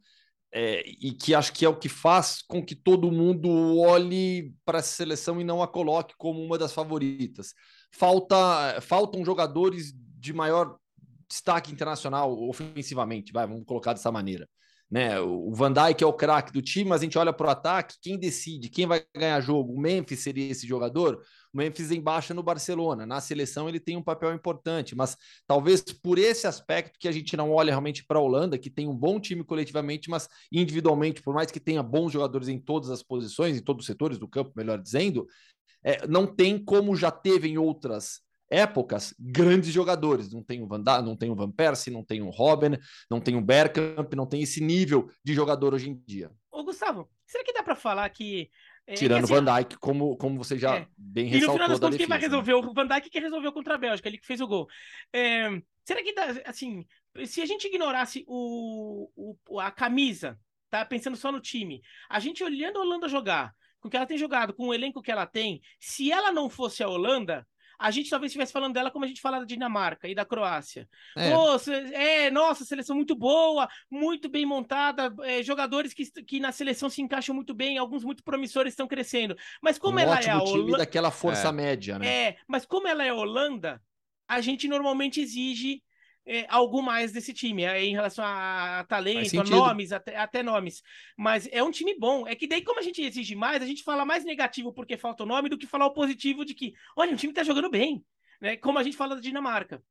[0.52, 4.78] É, e que acho que é o que faz com que todo mundo olhe para
[4.78, 7.54] essa seleção e não a coloque como uma das favoritas.
[7.92, 10.76] Falta, faltam jogadores de maior
[11.28, 14.48] destaque internacional ofensivamente, vai, vamos colocar dessa maneira
[14.90, 15.20] né?
[15.20, 17.96] O Van Dijk é o craque do time, mas a gente olha para o ataque,
[18.02, 19.72] quem decide, quem vai ganhar jogo?
[19.72, 21.22] O Memphis seria esse jogador?
[21.52, 25.16] O Memphis embaixa no Barcelona, na seleção ele tem um papel importante, mas
[25.46, 28.88] talvez por esse aspecto que a gente não olha realmente para a Holanda, que tem
[28.88, 33.02] um bom time coletivamente, mas individualmente, por mais que tenha bons jogadores em todas as
[33.02, 35.26] posições, em todos os setores do campo, melhor dizendo,
[35.84, 38.20] é, não tem como já teve em outras
[38.50, 40.32] épocas grandes jogadores.
[40.32, 42.76] Não tem o Van, da, não tem o Van Persie, não tem o Robin,
[43.08, 46.30] não tem o Bergkamp, não tem esse nível de jogador hoje em dia.
[46.50, 48.50] Ô, Gustavo, será que dá para falar que
[48.86, 50.88] é, Tirando o assim, Van Dijk, como, como você já é.
[50.98, 51.38] bem ressaltou.
[51.38, 52.54] E no final das contas, quem vai resolver?
[52.54, 54.66] O Van Dijk que resolveu contra a Bélgica, ele que fez o gol.
[55.12, 55.48] É,
[55.84, 56.84] será que, dá, assim,
[57.24, 60.36] se a gente ignorasse o, o, a camisa,
[60.68, 60.84] tá?
[60.84, 64.18] Pensando só no time, a gente olhando a Holanda jogar, com o que ela tem
[64.18, 67.46] jogado, com o elenco que ela tem, se ela não fosse a Holanda,
[67.80, 70.86] a gente talvez estivesse falando dela como a gente fala da Dinamarca e da Croácia.
[71.16, 76.52] É, nossa, é, nossa seleção muito boa, muito bem montada, é, jogadores que, que na
[76.52, 79.34] seleção se encaixam muito bem, alguns muito promissores estão crescendo.
[79.62, 80.76] Mas como um ela é a Holanda.
[80.76, 81.52] daquela força é.
[81.52, 82.06] média, né?
[82.06, 83.82] É, mas como ela é Holanda,
[84.28, 85.82] a gente normalmente exige
[86.26, 90.82] é, algo mais desse time, é, em relação a, talento, a nomes, até, até, nomes.
[91.16, 92.26] Mas é um time bom.
[92.26, 95.24] É que daí, como a gente exige mais, a gente fala mais negativo porque falta
[95.24, 98.04] o nome do que falar o positivo de que, olha, o time tá jogando bem.
[98.40, 98.56] Né?
[98.56, 99.82] Como a gente fala da Dinamarca.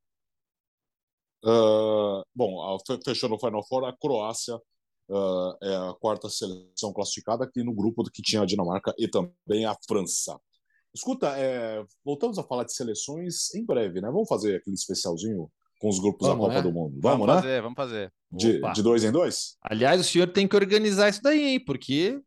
[1.43, 7.63] Uh, bom, fechando o Final Four, a Croácia uh, é a quarta seleção classificada aqui
[7.63, 10.39] no grupo que tinha a Dinamarca e também a França.
[10.93, 14.09] Escuta, é, voltamos a falar de seleções em breve, né?
[14.09, 15.49] Vamos fazer aquele especialzinho
[15.79, 16.61] com os grupos vamos, da Copa né?
[16.61, 16.99] do Mundo.
[17.01, 17.41] Vamos, vamos né?
[17.41, 18.13] fazer, vamos fazer.
[18.31, 19.57] De, de, dois em dois?
[19.61, 21.59] Aliás, o senhor tem que organizar isso daí, hein?
[21.65, 22.21] Porque.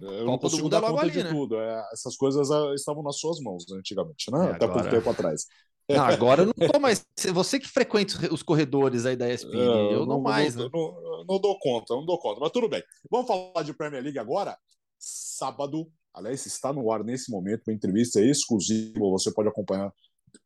[0.00, 1.30] Eu não consigo dar é conta ali, de né?
[1.30, 1.56] tudo.
[1.58, 4.38] É, essas coisas ah, estavam nas suas mãos né, antigamente, né?
[4.38, 4.82] É, Até agora...
[4.82, 5.46] pouco tempo atrás.
[5.88, 7.04] Não, agora eu não tô mais.
[7.32, 10.54] Você que frequenta os corredores aí da ESPN, é, eu não, não mais.
[10.54, 10.70] Não, né?
[10.72, 12.40] não, não, dou conta, não dou conta.
[12.40, 12.82] Mas tudo bem.
[13.10, 14.56] Vamos falar de Premier League agora.
[14.98, 15.90] sábado.
[16.12, 19.00] Aliás, está no ar nesse momento, uma entrevista exclusiva.
[19.10, 19.92] Você pode acompanhar,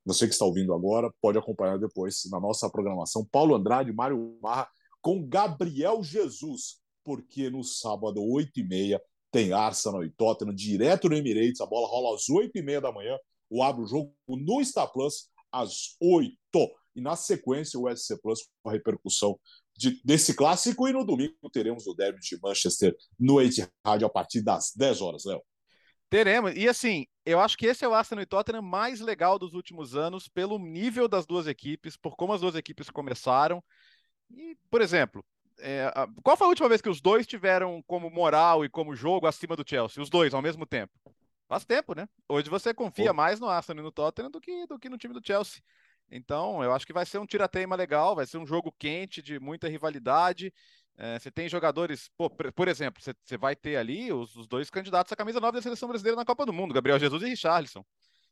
[0.05, 3.26] você que está ouvindo agora, pode acompanhar depois na nossa programação.
[3.30, 4.68] Paulo Andrade, Mário Marra,
[5.01, 11.61] com Gabriel Jesus, porque no sábado, 8h30, tem Arsenal e Tottenham direto no Emirates.
[11.61, 13.16] A bola rola às 8h30 da manhã.
[13.51, 16.36] O abre o jogo no Star Plus às 8
[16.95, 19.39] E na sequência, o SC Plus com a repercussão
[19.76, 20.89] de, desse clássico.
[20.89, 25.24] E no domingo teremos o derby de Manchester no Etihad a partir das 10 horas,
[25.24, 25.43] Léo.
[26.11, 26.55] Teremos.
[26.57, 29.95] E assim, eu acho que esse é o Arsenal e Tottenham mais legal dos últimos
[29.95, 33.63] anos, pelo nível das duas equipes, por como as duas equipes começaram.
[34.31, 35.25] E, por exemplo,
[35.61, 35.93] é,
[36.23, 39.55] qual foi a última vez que os dois tiveram como moral e como jogo acima
[39.55, 40.03] do Chelsea?
[40.03, 40.93] Os dois ao mesmo tempo.
[41.49, 42.09] Faz tempo, né?
[42.29, 45.15] Hoje você confia mais no Arsenal e no Tottenham do que, do que no time
[45.15, 45.63] do Chelsea.
[46.11, 49.39] Então, eu acho que vai ser um tirateima legal, vai ser um jogo quente, de
[49.39, 50.53] muita rivalidade.
[51.01, 54.69] É, você tem jogadores, pô, por exemplo, você, você vai ter ali os, os, dois
[54.69, 57.85] candidatos à camisa nova da seleção brasileira na Copa do Mundo, Gabriel Jesus e Richarlison.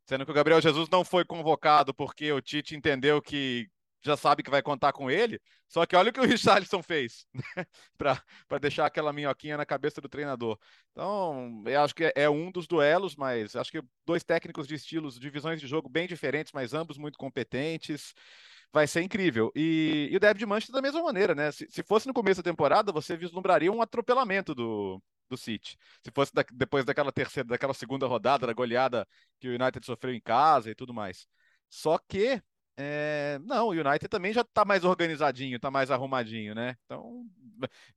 [0.04, 3.68] Sendo que o Gabriel Jesus não foi convocado porque o Tite entendeu que
[4.02, 5.40] já sabe que vai contar com ele.
[5.68, 7.66] Só que olha o que o Richarlison fez né?
[7.98, 10.58] para deixar aquela minhoquinha na cabeça do treinador.
[10.92, 15.18] Então, eu acho que é um dos duelos, mas acho que dois técnicos de estilos,
[15.18, 18.12] de visões de jogo bem diferentes, mas ambos muito competentes.
[18.76, 19.50] Vai ser incrível.
[19.56, 21.50] E, e o Derby de Manchester da mesma maneira, né?
[21.50, 25.78] Se, se, fosse no começo da temporada, você vislumbraria um atropelamento do, do City.
[26.04, 29.08] Se fosse da, depois daquela terceira, daquela segunda rodada, da goleada
[29.40, 31.26] que o United sofreu em casa e tudo mais.
[31.70, 32.38] Só que
[32.76, 36.76] é, não, o United também já está mais organizadinho, está mais arrumadinho, né?
[36.84, 37.24] Então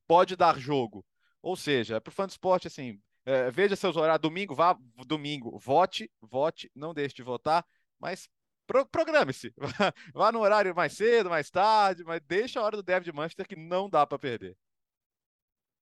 [0.08, 1.04] pode dar jogo.
[1.42, 4.22] Ou seja, para o fã de esporte, assim, é, veja seus horários.
[4.22, 4.74] Domingo, vá
[5.06, 7.66] domingo, vote, vote, não deixe de votar,
[7.98, 8.30] mas
[8.70, 9.52] pro, programe-se.
[10.14, 13.56] Vá no horário mais cedo, mais tarde, mas deixa a hora do David Manchester que
[13.56, 14.56] não dá para perder.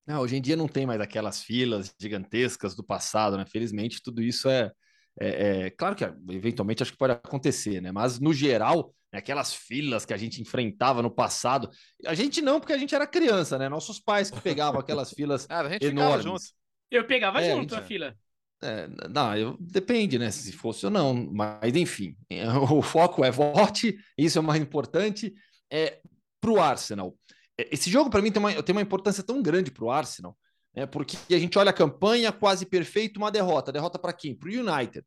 [0.07, 3.45] Não, hoje em dia não tem mais aquelas filas gigantescas do passado, né?
[3.45, 4.71] Felizmente, tudo isso é,
[5.19, 5.27] é,
[5.65, 7.91] é, claro que eventualmente acho que pode acontecer, né?
[7.91, 11.69] Mas no geral, né, aquelas filas que a gente enfrentava no passado,
[12.07, 13.69] a gente não, porque a gente era criança, né?
[13.69, 16.23] Nossos pais que pegavam aquelas filas ah, a gente enormes.
[16.23, 16.43] Junto.
[16.89, 17.85] Eu pegava é, junto a, gente...
[17.85, 18.17] a fila.
[18.61, 20.29] É, não, eu, depende, né?
[20.31, 22.15] Se fosse ou não, mas enfim,
[22.69, 25.33] o foco é vote, isso é o mais importante.
[25.71, 26.01] É,
[26.41, 27.17] para o Arsenal,
[27.57, 30.37] é, esse jogo para mim tem uma, tem uma importância tão grande para o Arsenal,
[30.73, 33.71] é porque a gente olha a campanha quase perfeita, uma derrota.
[33.71, 34.35] Derrota para quem?
[34.35, 35.05] Para o United.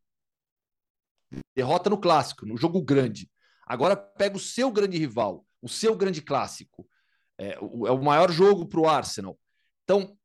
[1.55, 3.31] Derrota no clássico, no jogo grande.
[3.67, 6.87] Agora pega o seu grande rival, o seu grande clássico.
[7.39, 9.39] É o, é o maior jogo para o Arsenal.
[9.85, 10.17] Então,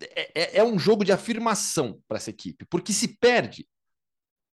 [0.00, 2.64] é, é, é um jogo de afirmação para essa equipe.
[2.66, 3.68] Porque se perde,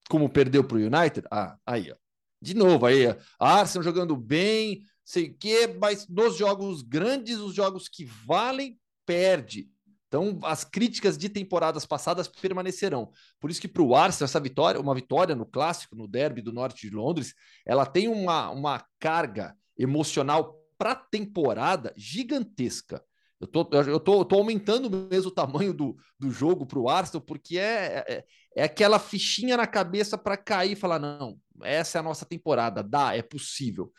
[0.10, 1.96] como perdeu para o United, ah, aí, ó.
[2.42, 7.88] De novo, aí, Arsenal jogando bem, sei o quê, mas nos jogos grandes, os jogos
[7.88, 9.70] que valem, perde.
[10.08, 13.12] Então, as críticas de temporadas passadas permanecerão.
[13.40, 16.54] Por isso que para o Arsenal, essa vitória, uma vitória no clássico, no derby do
[16.54, 17.34] norte de Londres,
[17.66, 23.04] ela tem uma, uma carga emocional para a temporada gigantesca.
[23.46, 26.90] Eu tô, eu tô, eu tô aumentando mesmo o tamanho do, do jogo para o
[26.90, 28.26] Arsenal, porque é, é,
[28.56, 32.84] é aquela fichinha na cabeça para cair e falar: não, essa é a nossa temporada,
[32.84, 33.92] dá, é possível.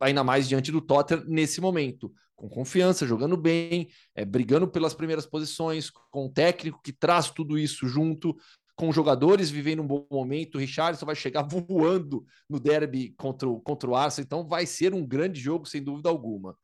[0.00, 5.26] Ainda mais diante do Tottenham nesse momento com confiança, jogando bem, é, brigando pelas primeiras
[5.26, 8.36] posições, com o técnico que traz tudo isso junto,
[8.76, 10.56] com jogadores vivendo um bom momento.
[10.56, 14.92] O Richardson vai chegar voando no derby contra o, contra o Arsenal, então vai ser
[14.94, 16.56] um grande jogo, sem dúvida alguma.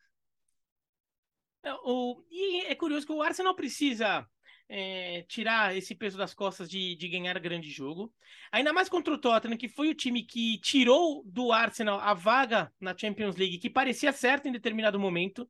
[1.62, 4.26] É, o, e é curioso que o Arsenal precisa
[4.68, 8.12] é, tirar esse peso das costas de, de ganhar grande jogo.
[8.52, 12.72] Ainda mais contra o Tottenham, que foi o time que tirou do Arsenal a vaga
[12.80, 15.48] na Champions League, que parecia certa em determinado momento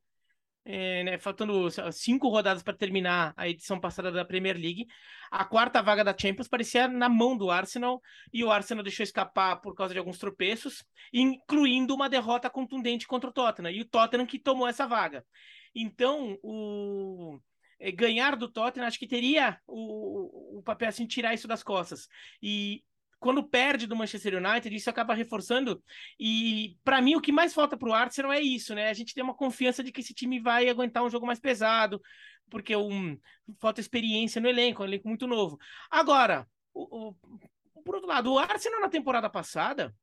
[0.63, 4.87] é, né, faltando cinco rodadas para terminar a edição passada da Premier League,
[5.31, 8.01] a quarta vaga da Champions parecia na mão do Arsenal
[8.31, 13.29] e o Arsenal deixou escapar por causa de alguns tropeços, incluindo uma derrota contundente contra
[13.29, 15.25] o Tottenham e o Tottenham que tomou essa vaga.
[15.75, 17.39] Então, o
[17.79, 22.07] é, ganhar do Tottenham acho que teria o, o papel assim tirar isso das costas
[22.41, 22.83] e
[23.21, 25.81] quando perde do Manchester United, isso acaba reforçando.
[26.19, 28.89] E para mim, o que mais falta para o Arsenal é isso, né?
[28.89, 32.01] A gente tem uma confiança de que esse time vai aguentar um jogo mais pesado,
[32.49, 33.15] porque um,
[33.59, 35.59] falta experiência no elenco, um elenco muito novo.
[35.91, 37.15] Agora, o, o,
[37.85, 39.93] por outro lado, o Arsenal na temporada passada,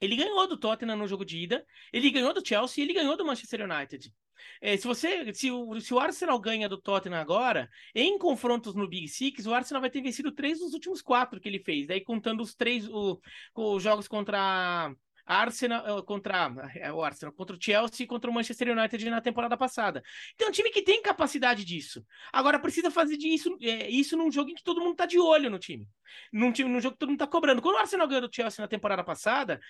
[0.00, 3.24] ele ganhou do Tottenham no jogo de ida, ele ganhou do Chelsea ele ganhou do
[3.24, 4.12] Manchester United.
[4.60, 8.88] É, se você, se o, se o Arsenal ganha do Tottenham agora, em confrontos no
[8.88, 11.86] Big Six, o Arsenal vai ter vencido três dos últimos quatro que ele fez.
[11.86, 13.20] Daí contando os três, o,
[13.54, 14.94] os jogos contra
[15.30, 19.56] Arsenal contra é, o Arsenal contra o Chelsea e contra o Manchester United na temporada
[19.56, 20.02] passada.
[20.34, 22.04] Então é um time que tem capacidade disso.
[22.32, 25.48] Agora precisa fazer disso, é, isso num jogo em que todo mundo tá de olho
[25.48, 25.86] no time.
[26.32, 27.62] Num, time, num jogo que todo mundo tá cobrando.
[27.62, 29.60] Quando o Arsenal ganhou do Chelsea na temporada passada,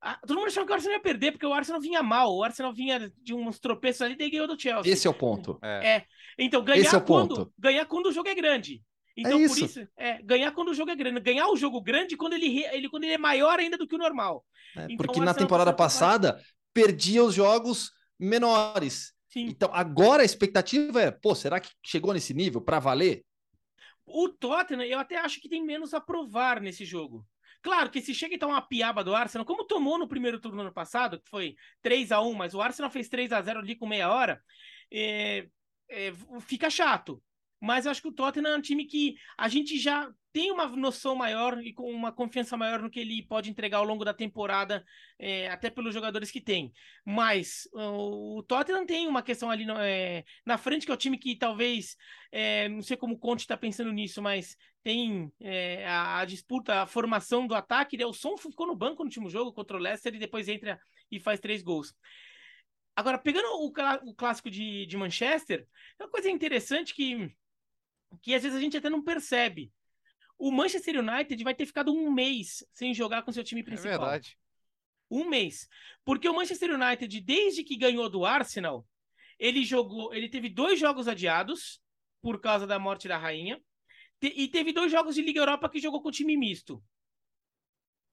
[0.00, 2.34] a, todo mundo achava que o Arsenal ia perder, porque o Arsenal vinha mal.
[2.34, 4.90] O Arsenal vinha de uns tropeços ali e ganhou do Chelsea.
[4.90, 5.58] Esse é o ponto.
[5.62, 5.88] É.
[5.88, 6.04] é.
[6.38, 7.52] Então, ganhar, é quando, ponto.
[7.58, 8.82] ganhar quando o jogo é grande.
[9.20, 9.54] Então, é isso.
[9.54, 11.20] por isso, é, ganhar quando o jogo é grande.
[11.20, 13.98] Ganhar o jogo grande quando ele, ele, quando ele é maior ainda do que o
[13.98, 14.44] normal.
[14.76, 16.40] É, então, porque na temporada passada,
[16.72, 19.12] perdia os jogos menores.
[19.28, 19.46] Sim.
[19.46, 23.24] Então, agora a expectativa é, pô, será que chegou nesse nível para valer?
[24.04, 27.24] O Tottenham, eu até acho que tem menos a provar nesse jogo.
[27.62, 30.72] Claro que se chega então uma piaba do Arsenal, como tomou no primeiro turno ano
[30.72, 33.86] passado, que foi 3 a 1 mas o Arsenal fez 3 a 0 ali com
[33.86, 34.42] meia hora,
[34.90, 35.46] é,
[35.88, 37.22] é, fica chato.
[37.60, 40.66] Mas eu acho que o Tottenham é um time que a gente já tem uma
[40.68, 44.14] noção maior e com uma confiança maior no que ele pode entregar ao longo da
[44.14, 44.84] temporada,
[45.18, 46.72] é, até pelos jogadores que tem.
[47.04, 51.18] Mas o, Tottenham tem uma questão ali no, é, na frente, que é o time
[51.18, 51.96] que talvez,
[52.32, 55.30] é, não sei como o Conte está pensando nisso, mas tem
[55.86, 57.96] a, a, disputa, a formação do ataque.
[57.98, 58.06] Né?
[58.06, 60.80] O Som ficou no banco no último jogo contra o Leicester e depois entra
[61.10, 61.94] e faz três gols.
[62.96, 63.72] Agora, pegando o,
[64.10, 65.66] o clássico de, de Manchester,
[65.98, 67.30] é uma coisa interessante que
[68.22, 69.72] que às vezes a gente até não percebe.
[70.38, 73.92] O Manchester United vai ter ficado um mês sem jogar com seu time é principal.
[73.92, 74.38] É verdade.
[75.10, 75.68] Um mês.
[76.04, 78.86] Porque o Manchester United, desde que ganhou do Arsenal,
[79.38, 81.80] ele jogou, ele teve dois jogos adiados
[82.22, 83.60] por causa da morte da rainha.
[84.22, 86.82] E teve dois jogos de Liga Europa que jogou com o time misto.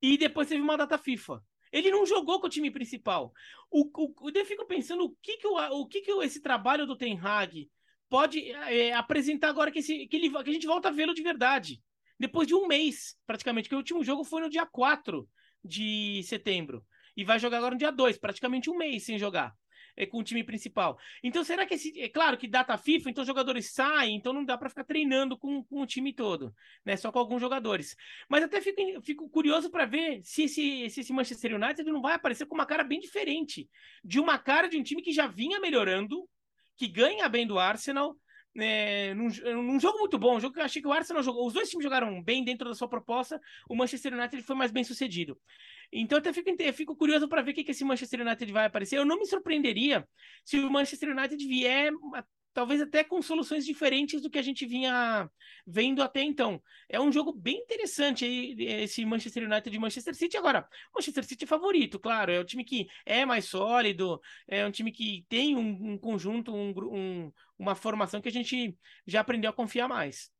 [0.01, 1.43] E depois teve uma data FIFA.
[1.71, 3.33] Ele não jogou com o time principal.
[3.69, 6.95] O, o, eu fico pensando o que, que, o, o que, que esse trabalho do
[6.95, 7.69] Ten Hag
[8.09, 11.21] pode é, apresentar agora que, esse, que, ele, que a gente volta a vê-lo de
[11.21, 11.81] verdade.
[12.19, 15.27] Depois de um mês, praticamente, que o último jogo foi no dia 4
[15.63, 16.83] de setembro.
[17.15, 19.53] E vai jogar agora no dia 2, praticamente um mês sem jogar
[19.97, 20.97] é, com o time principal.
[21.23, 21.99] Então, será que esse.
[21.99, 25.37] É claro que data FIFA, então os jogadores saem, então não dá para ficar treinando
[25.37, 26.53] com, com, o time todo,
[26.85, 26.95] né?
[26.95, 27.95] Só com alguns jogadores.
[28.29, 32.13] Mas até fico, fico curioso para ver se esse, se esse Manchester United não vai
[32.13, 33.67] aparecer com uma cara bem diferente.
[34.03, 36.29] De uma cara de um time que já vinha melhorando,
[36.77, 38.15] que ganha bem do Arsenal.
[38.59, 39.29] É, num,
[39.61, 41.45] num, jogo muito bom, um jogo que eu achei que o Arsenal jogou.
[41.45, 43.39] Os dois times jogaram bem dentro da sua proposta.
[43.69, 45.39] O Manchester United foi mais bem sucedido.
[45.91, 48.97] Então, até fico, fico curioso para ver o que, que esse Manchester United vai aparecer.
[48.97, 50.07] Eu não me surpreenderia
[50.43, 51.91] se o Manchester United vier
[52.53, 55.29] talvez até com soluções diferentes do que a gente vinha
[55.65, 56.61] vendo até então.
[56.89, 60.37] É um jogo bem interessante aí, esse Manchester United e Manchester City.
[60.37, 64.71] Agora, Manchester City é favorito, claro, é um time que é mais sólido, é um
[64.71, 68.75] time que tem um, um conjunto, um, um, uma formação que a gente
[69.05, 70.31] já aprendeu a confiar mais.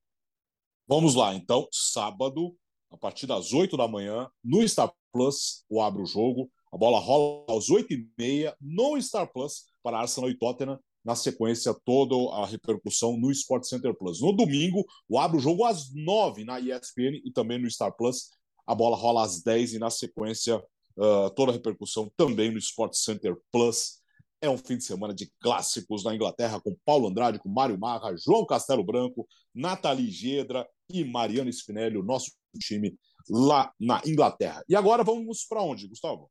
[0.87, 2.55] Vamos lá, então, sábado,
[2.89, 6.49] a partir das 8 da manhã, no Star Plus, o Abre o Jogo.
[6.71, 12.15] A bola rola às 8h30 no Star Plus para Arsenal e Tottenham na sequência, toda
[12.35, 14.19] a repercussão no Sport Center Plus.
[14.19, 18.31] No domingo, o abre o jogo às 9 na ESPN e também no Star Plus.
[18.67, 22.93] A bola rola às 10 e na sequência, uh, toda a repercussão também no Sport
[22.93, 24.01] Center Plus.
[24.41, 28.13] É um fim de semana de clássicos na Inglaterra com Paulo Andrade, com Mário Marra,
[28.17, 32.99] João Castelo Branco, Nathalie Gedra e Mariano Spinelli, o nosso time
[33.29, 34.61] lá na Inglaterra.
[34.67, 36.29] E agora vamos para onde, Gustavo?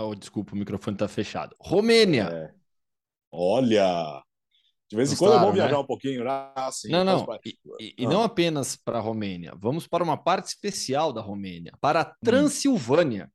[0.00, 1.56] Oh, desculpa, o microfone está fechado.
[1.58, 2.28] Romênia.
[2.32, 2.54] É.
[3.32, 4.22] Olha,
[4.88, 5.78] de vez em quando é bom viajar né?
[5.78, 6.24] um pouquinho.
[6.24, 6.52] Né?
[6.54, 7.26] Assim, não, não.
[7.44, 9.52] E, e, e, não apenas para a Romênia.
[9.56, 12.14] Vamos para uma parte especial da Romênia, para a hum.
[12.24, 13.30] Transilvânia.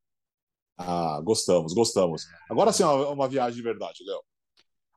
[0.76, 2.24] Ah, gostamos, gostamos.
[2.50, 4.22] Agora sim, uma, uma viagem de verdade, Léo.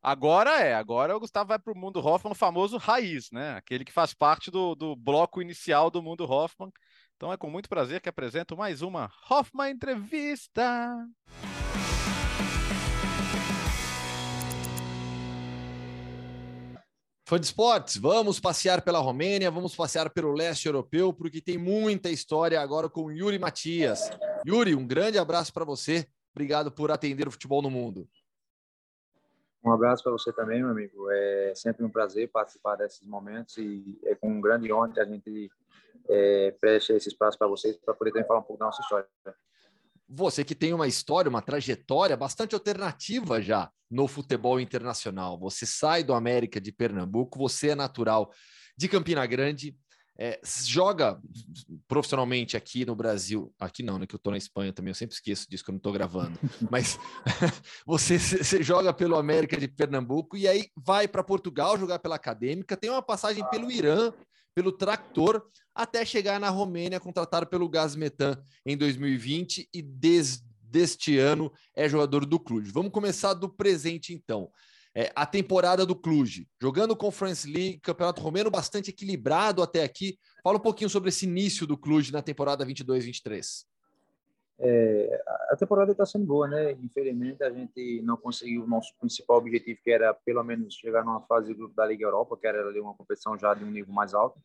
[0.01, 3.55] Agora é, agora o Gustavo vai para o mundo Hoffman, o famoso raiz, né?
[3.55, 6.71] Aquele que faz parte do, do bloco inicial do mundo Hoffman.
[7.17, 10.95] Então é com muito prazer que apresento mais uma Hoffman Entrevista.
[17.27, 22.09] Fã de esportes, vamos passear pela Romênia, vamos passear pelo leste europeu, porque tem muita
[22.09, 24.09] história agora com Yuri Matias.
[24.47, 26.07] Yuri, um grande abraço para você.
[26.33, 28.07] Obrigado por atender o futebol no mundo.
[29.61, 31.11] Um abraço para você também, meu amigo.
[31.11, 35.05] É sempre um prazer participar desses momentos e é com um grande honra que a
[35.05, 35.51] gente
[36.07, 39.05] é, preste esse espaço para vocês para poder também falar um pouco da nossa história.
[40.09, 45.37] Você que tem uma história, uma trajetória bastante alternativa já no futebol internacional.
[45.39, 48.31] Você sai do América de Pernambuco, você é natural
[48.77, 49.75] de Campina Grande,
[50.19, 51.19] é, joga
[51.87, 54.07] profissionalmente aqui no Brasil, aqui não, né?
[54.07, 56.39] Que eu tô na Espanha também, eu sempre esqueço disso que eu não tô gravando.
[56.71, 56.97] Mas
[57.85, 62.75] você, você joga pelo América de Pernambuco e aí vai para Portugal jogar pela Acadêmica,
[62.75, 64.11] tem uma passagem pelo Irã,
[64.57, 65.45] pelo Tractor,
[65.75, 70.41] até chegar na Romênia, contratado pelo Gaz Metan em 2020 e desde
[70.73, 72.71] este ano é jogador do Cluj.
[72.71, 74.49] Vamos começar do presente então
[74.95, 80.17] é, a temporada do Cluj, jogando Conference League, Campeonato Romeno bastante equilibrado até aqui.
[80.43, 83.63] Fala um pouquinho sobre esse início do Cluj na temporada 22-23.
[84.59, 86.71] É, a temporada está sendo boa, né?
[86.71, 91.21] Infelizmente a gente não conseguiu o nosso principal objetivo, que era pelo menos chegar numa
[91.21, 93.93] fase do grupo da Liga Europa, que era ali uma competição já de um nível
[93.93, 94.39] mais alto.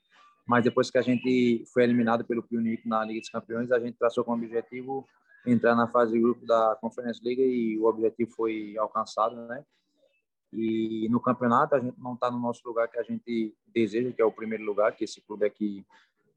[0.46, 3.96] Mas depois que a gente foi eliminado pelo Pionico na Liga dos Campeões, a gente
[3.96, 5.06] traçou como objetivo
[5.46, 9.64] entrar na fase de grupo da Conference League e o objetivo foi alcançado, né?
[10.52, 14.20] E no campeonato a gente não está no nosso lugar que a gente deseja, que
[14.20, 15.86] é o primeiro lugar, que esse clube aqui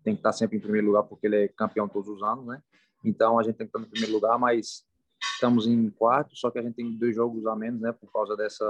[0.03, 2.45] tem que estar tá sempre em primeiro lugar porque ele é campeão todos os anos,
[2.45, 2.61] né?
[3.05, 4.85] Então a gente tem que estar no primeiro lugar, mas
[5.33, 7.91] estamos em quarto, só que a gente tem dois jogos a menos, né?
[7.91, 8.65] Por causa dessa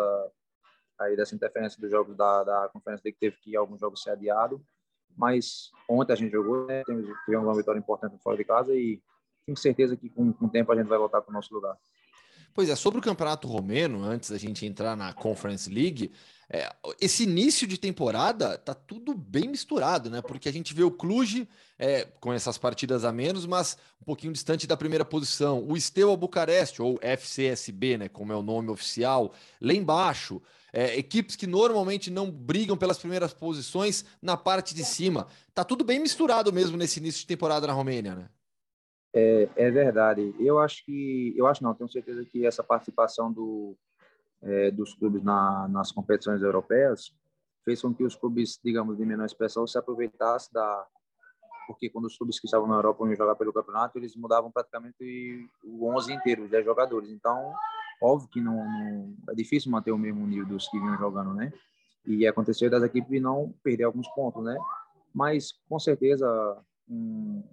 [1.00, 4.62] aí dessa interferência dos jogos da, da Conferência que teve que alguns jogos ser adiado.
[5.18, 6.84] Mas ontem a gente jogou, né?
[6.84, 9.02] Tivemos uma vitória importante fora de casa e
[9.46, 11.78] tenho certeza que com, com o tempo a gente vai voltar para o nosso lugar.
[12.54, 16.14] Pois é, sobre o Campeonato Romeno, antes da gente entrar na Conference League,
[16.50, 16.72] é,
[17.02, 20.22] esse início de temporada tá tudo bem misturado, né?
[20.22, 24.32] Porque a gente vê o Cluj é, com essas partidas a menos, mas um pouquinho
[24.32, 25.66] distante da primeira posição.
[25.68, 28.10] O Steaua Bucareste, ou FCSB, né?
[28.10, 30.42] Como é o nome oficial, lá embaixo.
[30.72, 35.28] É, equipes que normalmente não brigam pelas primeiras posições na parte de cima.
[35.54, 38.30] Tá tudo bem misturado mesmo nesse início de temporada na Romênia, né?
[39.14, 40.36] É, é verdade.
[40.38, 43.78] Eu acho que, eu acho não, tenho certeza que essa participação do,
[44.42, 47.14] é, dos clubes na, nas competições europeias
[47.64, 50.88] fez com que os clubes, digamos, de menor expressão se aproveitassem da
[51.68, 55.50] porque quando os clubes que estavam na Europa iam jogar pelo campeonato, eles mudavam praticamente
[55.64, 57.10] o 11 inteiro, os 10 jogadores.
[57.10, 57.54] Então,
[58.02, 61.52] óbvio que não, não, é difícil manter o mesmo nível dos que vinham jogando, né?
[62.06, 64.56] E aconteceu das equipes não perder alguns pontos, né?
[65.14, 66.28] Mas com certeza
[66.88, 67.44] um,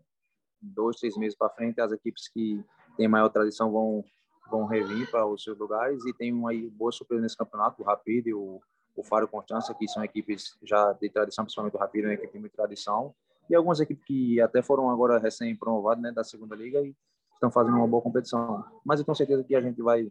[0.61, 2.63] dois, três meses para frente, as equipes que
[2.97, 4.05] têm maior tradição vão
[4.53, 8.27] vão revir para os seus lugares e tem uma boa surpresa nesse campeonato, o Rapid
[8.27, 8.61] e o,
[8.95, 12.39] o Faro Constância, que são equipes já de tradição, principalmente o Rapid é uma equipe
[12.39, 13.15] de tradição,
[13.49, 16.95] e algumas equipes que até foram agora recém-promovadas né, da segunda liga e
[17.35, 18.65] estão fazendo uma boa competição.
[18.85, 20.11] Mas eu tenho certeza que a gente vai.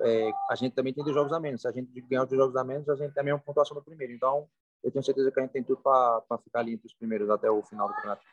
[0.00, 1.62] É, a gente também tem dois jogos a menos.
[1.62, 3.82] Se a gente ganhar os jogos a menos, a gente tem a mesma pontuação do
[3.82, 4.12] primeiro.
[4.12, 4.48] Então,
[4.82, 7.50] eu tenho certeza que a gente tem tudo para ficar ali entre os primeiros até
[7.50, 8.24] o final do campeonato.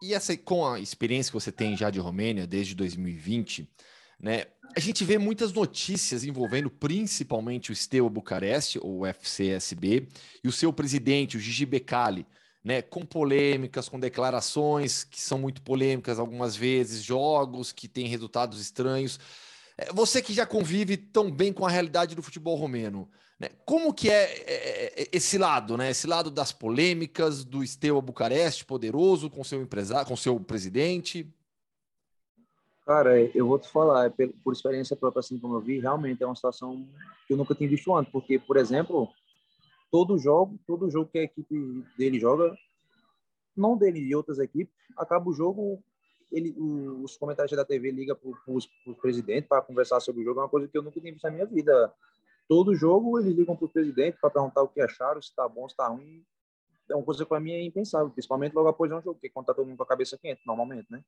[0.00, 3.68] E essa, com a experiência que você tem já de Romênia desde 2020,
[4.18, 4.44] né,
[4.74, 10.08] a gente vê muitas notícias envolvendo principalmente o Steaua Bucareste, ou FCSB,
[10.44, 12.26] e o seu presidente, o Gigi Becali,
[12.62, 18.60] né, com polêmicas, com declarações que são muito polêmicas algumas vezes, jogos que têm resultados
[18.60, 19.20] estranhos.
[19.78, 23.08] É, você que já convive tão bem com a realidade do futebol romeno,
[23.38, 23.50] né?
[23.64, 25.90] Como que é, é, é, esse lado, né?
[25.90, 31.30] Esse lado das polêmicas do Steaua Bucareste, poderoso com seu empresário, com seu presidente?
[32.86, 34.12] Cara, eu vou te falar,
[34.44, 36.86] por experiência própria, assim como eu vi, realmente é uma situação
[37.26, 39.08] que eu nunca tinha visto antes, porque, por exemplo,
[39.90, 42.56] todo jogo, todo jogo que a equipe dele joga,
[43.56, 45.82] não dele e outras equipes, acaba o jogo,
[46.30, 46.54] ele,
[47.02, 48.52] os comentários da TV ligam para
[48.86, 51.24] o presidente para conversar sobre o jogo, é uma coisa que eu nunca tinha visto
[51.24, 51.92] na minha vida
[52.48, 55.68] todo jogo eles ligam para o presidente para perguntar o que acharam, se está bom,
[55.68, 56.24] se está ruim.
[56.88, 59.54] É uma coisa para mim é impensável, principalmente logo após um jogo, porque quando está
[59.54, 61.02] todo mundo com a cabeça quente, normalmente, né?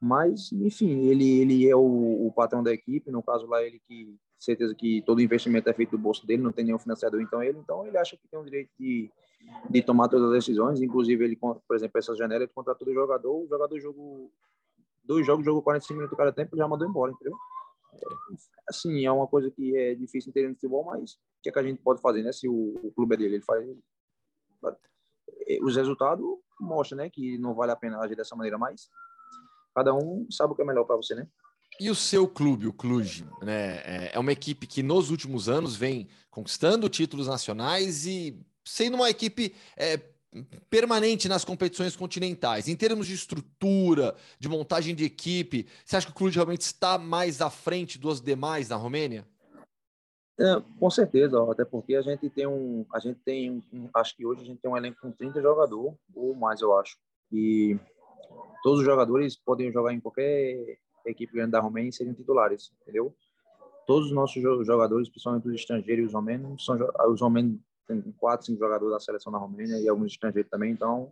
[0.00, 4.16] Mas, enfim, ele, ele é o, o patrão da equipe, no caso lá, ele que,
[4.38, 7.58] certeza que todo investimento é feito do bolso dele, não tem nenhum financiador, então ele,
[7.58, 9.10] então ele acha que tem o direito de,
[9.68, 13.44] de tomar todas as decisões, inclusive ele, por exemplo, essa janela, ele contratou o jogador,
[13.44, 14.32] o jogador jogou
[15.04, 17.36] dois jogos, jogou 45 minutos cada tempo já mandou embora, entendeu?
[18.68, 21.58] assim, é uma coisa que é difícil entender no futebol, mas o que, é que
[21.58, 22.32] a gente pode fazer, né?
[22.32, 23.68] Se o, o clube é dele, ele faz.
[25.46, 26.24] É, os resultados
[26.60, 27.10] mostram, né?
[27.10, 28.88] Que não vale a pena agir dessa maneira, mas
[29.74, 31.26] cada um sabe o que é melhor para você, né?
[31.78, 33.76] E o seu clube, o Cluj, né?
[33.78, 39.08] É, é uma equipe que nos últimos anos vem conquistando títulos nacionais e sendo uma
[39.08, 39.98] equipe é,
[40.68, 42.68] permanente nas competições continentais.
[42.68, 46.98] Em termos de estrutura, de montagem de equipe, você acha que o clube realmente está
[46.98, 49.26] mais à frente dos demais na Romênia?
[50.38, 54.24] É, com certeza, até porque a gente tem um, a gente tem, um, acho que
[54.24, 56.96] hoje a gente tem um elenco com 30 jogadores ou mais, eu acho.
[57.30, 57.78] E
[58.62, 63.14] todos os jogadores podem jogar em qualquer equipe grande da Romênia e serem titulares, entendeu?
[63.86, 68.46] Todos os nossos jogadores, principalmente os estrangeiros e os romenos, são os romenos tem quatro,
[68.46, 71.10] cinco jogadores da seleção da Romênia e alguns estrangeiros também, então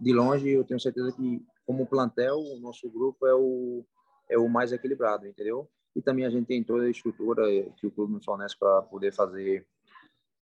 [0.00, 3.84] de longe, eu tenho certeza que, como plantel, o nosso grupo é o,
[4.30, 5.68] é o mais equilibrado, entendeu?
[5.94, 7.42] E também a gente tem toda a estrutura
[7.76, 9.66] que o clube nos fornece para poder fazer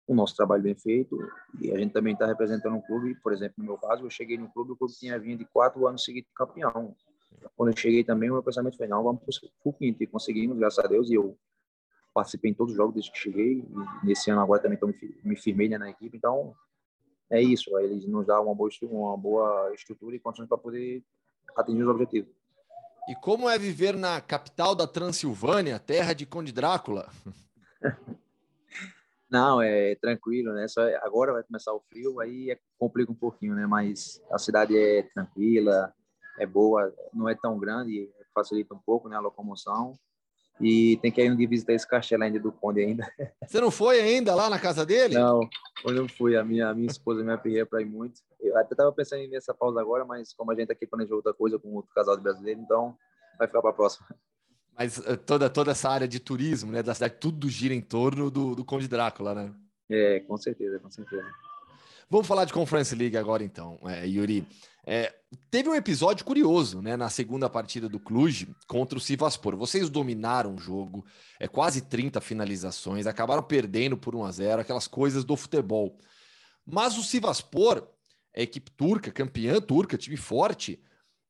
[0.08, 1.18] o nosso trabalho bem feito.
[1.60, 4.38] E a gente também está representando um clube, por exemplo, no meu caso, eu cheguei
[4.38, 6.96] no clube, o clube tinha vindo de quatro anos seguidos campeão.
[7.56, 10.04] Quando eu cheguei também, o meu pensamento foi, não, vamos para o quinto.
[10.04, 11.38] E conseguimos, graças a Deus, e eu
[12.14, 13.60] participei em todos os jogos desde que cheguei.
[14.04, 14.88] E nesse ano agora também tô
[15.24, 16.18] me firmei né, na equipe.
[16.18, 16.54] Então,
[17.30, 17.78] é isso.
[17.80, 21.04] Eles nos dão uma boa, uma boa estrutura e condições para poder
[21.56, 22.34] atingir os objetivos.
[23.10, 27.10] E como é viver na capital da Transilvânia, terra de Conde Drácula?
[29.32, 30.68] Não, é tranquilo, né?
[30.68, 33.66] Só agora vai começar o frio, aí é, complica um pouquinho, né?
[33.66, 35.94] Mas a cidade é tranquila,
[36.38, 39.16] é boa, não é tão grande, facilita um pouco, né?
[39.16, 39.98] A locomoção.
[40.60, 43.08] E tem que ir um visitar esse castelo ainda do Conde ainda.
[43.48, 45.16] Você não foi ainda lá na casa dele?
[45.16, 45.40] Não,
[45.86, 46.36] eu não fui.
[46.36, 48.22] A minha, a minha esposa me aperreia para ir muito.
[48.40, 51.58] Eu até estava pensando nessa pausa agora, mas como a gente aqui planejou outra coisa
[51.58, 52.96] com outro casal de brasileiro, então
[53.40, 54.06] vai ficar para a próxima.
[54.78, 58.32] Mas uh, toda, toda essa área de turismo, né, da cidade, tudo gira em torno
[58.32, 59.54] do, do Conde Drácula, né?
[59.90, 61.26] É, com certeza, com certeza.
[62.10, 64.46] Vamos falar de Conference League agora, então, é, Yuri.
[64.86, 65.14] É,
[65.50, 69.56] teve um episódio curioso, né, na segunda partida do Cluj contra o Sivaspor.
[69.56, 71.06] Vocês dominaram o jogo,
[71.40, 75.98] é quase 30 finalizações, acabaram perdendo por 1 a 0, aquelas coisas do futebol.
[76.66, 77.88] Mas o Sivaspor,
[78.36, 80.84] a equipe turca, campeã turca, time forte,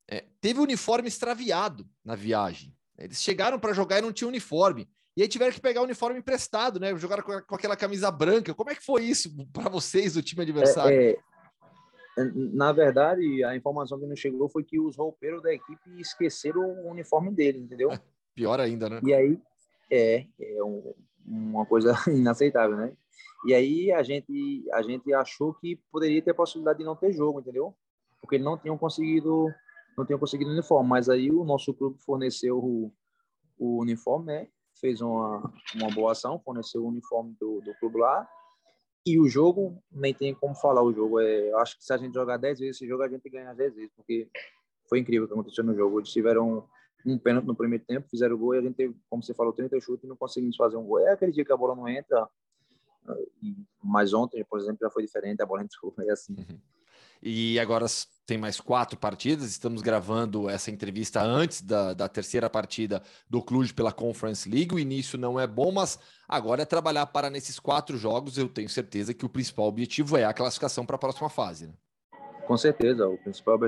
[0.10, 2.76] é, teve o uniforme extraviado na viagem.
[3.04, 4.90] Eles chegaram para jogar e não tinha uniforme.
[5.16, 6.96] E aí tiveram que pegar o uniforme emprestado, né?
[6.98, 8.54] Jogaram com, com aquela camisa branca.
[8.54, 10.98] Como é que foi isso para vocês, o time adversário?
[10.98, 11.18] É,
[12.18, 16.62] é, na verdade, a informação que nos chegou foi que os roupeiros da equipe esqueceram
[16.62, 17.90] o uniforme dele, entendeu?
[18.34, 19.02] Pior ainda, né?
[19.04, 19.40] E aí,
[19.90, 20.94] é, é um,
[21.26, 22.94] uma coisa inaceitável, né?
[23.46, 27.40] E aí a gente, a gente achou que poderia ter possibilidade de não ter jogo,
[27.40, 27.76] entendeu?
[28.22, 29.48] Porque eles não tinham conseguido
[29.98, 32.94] não tinham conseguido uniforme, mas aí o nosso clube forneceu o,
[33.58, 34.48] o uniforme, né?
[34.80, 38.28] Fez uma, uma boa ação, forneceu o uniforme do, do clube lá.
[39.06, 41.20] E o jogo, nem tem como falar o jogo.
[41.20, 43.76] É, acho que se a gente jogar 10 vezes esse jogo, a gente ganha 10
[43.76, 44.30] vezes, porque
[44.88, 46.00] foi incrível o que aconteceu no jogo.
[46.00, 46.68] Eles tiveram
[47.06, 49.54] um pênalti no primeiro tempo, fizeram o gol e a gente teve, como você falou,
[49.54, 51.00] 30 chutes e não conseguimos fazer um gol.
[51.00, 52.28] É aquele dia que a bola não entra,
[53.84, 56.34] mas ontem, por exemplo, já foi diferente, a bola entrou, é assim.
[56.34, 56.60] Uhum.
[57.24, 57.86] E agora
[58.26, 59.50] tem mais quatro partidas.
[59.50, 64.74] Estamos gravando essa entrevista antes da, da terceira partida do Clube pela Conference League.
[64.74, 68.38] O início não é bom, mas agora é trabalhar para nesses quatro jogos.
[68.38, 71.68] Eu tenho certeza que o principal objetivo é a classificação para a próxima fase.
[71.68, 71.74] Né?
[72.48, 73.60] Com certeza, o principal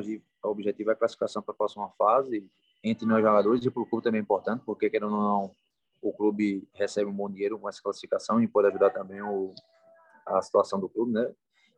[0.44, 2.50] objetivo é a classificação para a próxima fase.
[2.84, 5.56] Entre nós jogadores e para o clube também é importante, porque querendo ou não,
[6.02, 9.54] o clube recebe um bom dinheiro com essa classificação e pode ajudar também o,
[10.26, 11.32] a situação do clube, né?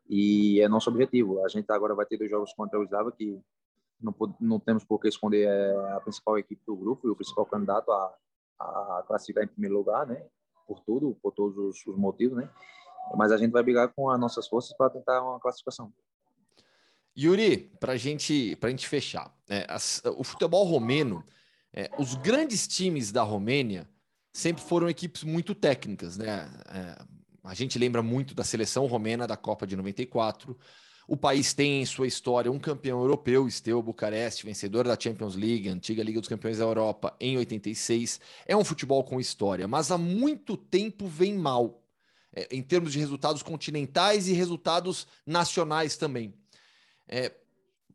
[0.07, 1.43] E é nosso objetivo.
[1.43, 3.39] A gente agora vai ter dois jogos contra o Slava, que
[3.99, 7.45] não, não temos por que esconder é a principal equipe do grupo e o principal
[7.45, 8.15] candidato a,
[8.59, 10.23] a classificar em primeiro lugar, né?
[10.67, 12.49] Por tudo, por todos os, os motivos, né?
[13.15, 15.91] Mas a gente vai brigar com as nossas forças para tentar uma classificação.
[17.17, 21.23] Yuri, para gente, a gente fechar, é, as, o futebol romeno,
[21.71, 23.87] é, os grandes times da Romênia
[24.33, 26.49] sempre foram equipes muito técnicas, né?
[26.67, 27.05] É,
[27.45, 30.57] a gente lembra muito da seleção romena da Copa de 94.
[31.07, 35.69] O país tem em sua história um campeão europeu, Steaua Bucareste, vencedor da Champions League,
[35.69, 38.19] antiga Liga dos Campeões da Europa, em 86.
[38.47, 41.83] É um futebol com história, mas há muito tempo vem mal,
[42.33, 46.33] é, em termos de resultados continentais e resultados nacionais também.
[47.07, 47.31] É,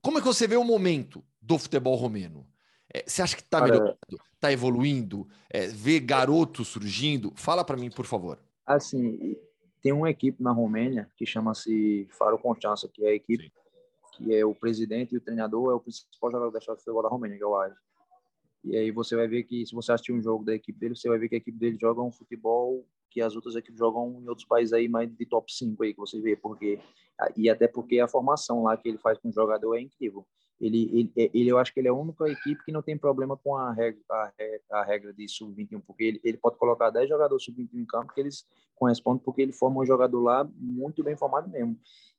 [0.00, 2.46] como é que você vê o momento do futebol romeno?
[2.94, 3.98] É, você acha que está melhorando,
[4.34, 7.32] está evoluindo, é, vê garotos surgindo?
[7.34, 8.38] Fala para mim, por favor.
[8.74, 9.36] Assim,
[9.82, 13.50] tem uma equipe na Romênia que chama-se Faro Constança, que é a equipe Sim.
[14.12, 17.08] que é o presidente e o treinador é o principal jogador da do futebol da
[17.08, 17.74] Romênia, que é o Age.
[18.62, 21.08] E aí você vai ver que, se você assistir um jogo da equipe dele, você
[21.08, 24.28] vai ver que a equipe dele joga um futebol que as outras equipes jogam em
[24.28, 26.78] outros países aí mais de top 5 aí, que você vê, porque
[27.36, 30.24] e até porque a formação lá que ele faz com o jogador é incrível.
[30.60, 32.96] Ele, ele, é, ele, eu acho que ele é a única equipe que não tem
[32.96, 34.32] problema com a regra, a,
[34.72, 38.20] a regra de sub-21, porque ele, ele pode colocar 10 jogadores sub-21 em campo que
[38.20, 38.44] eles
[38.76, 41.78] correspondem, porque ele forma um jogador lá muito bem formado mesmo.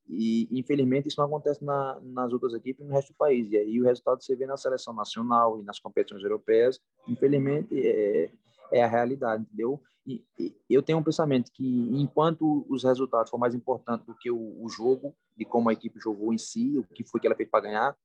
[0.09, 3.49] E, infelizmente, isso não acontece na, nas outras equipes no resto do país.
[3.51, 8.29] E aí o resultado você vê na seleção nacional e nas competições europeias, infelizmente, é,
[8.71, 9.79] é a realidade, entendeu?
[10.05, 11.63] E, e, eu tenho um pensamento que,
[11.93, 15.99] enquanto os resultados for mais importantes do que o, o jogo, de como a equipe
[15.99, 17.95] jogou em si, o que foi que ela fez para ganhar,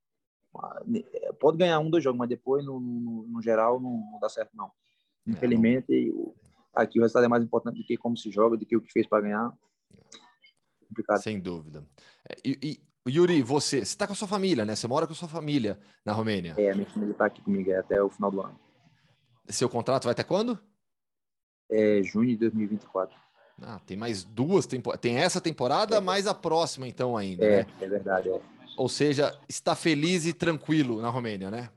[1.38, 4.56] pode ganhar um, dois jogos, mas depois, no, no, no geral, não, não, dá certo,
[4.56, 4.66] não.
[4.66, 6.12] É, Infelizmente,
[6.74, 8.92] aqui o resultado é mais importante do que como se joga, do que o que
[8.92, 9.52] fez para ganhar.
[10.88, 11.22] Complicado.
[11.22, 11.84] Sem dúvida.
[12.28, 12.58] É, e,
[13.06, 14.74] e, Yuri, você, você está com a sua família, né?
[14.74, 16.54] Você mora com a sua família na Romênia.
[16.58, 18.58] É, a minha família está aqui comigo é até o final do ano.
[19.48, 20.58] Seu contrato vai até quando?
[21.70, 23.16] É junho de 2024.
[23.62, 25.00] Ah, tem mais duas temporadas.
[25.00, 26.00] Tem essa temporada, É.
[26.00, 27.66] mais a próxima, então, ainda, É, né?
[27.80, 28.28] é verdade.
[28.28, 28.40] É.
[28.76, 31.70] Ou seja, está feliz e tranquilo na Romênia, né?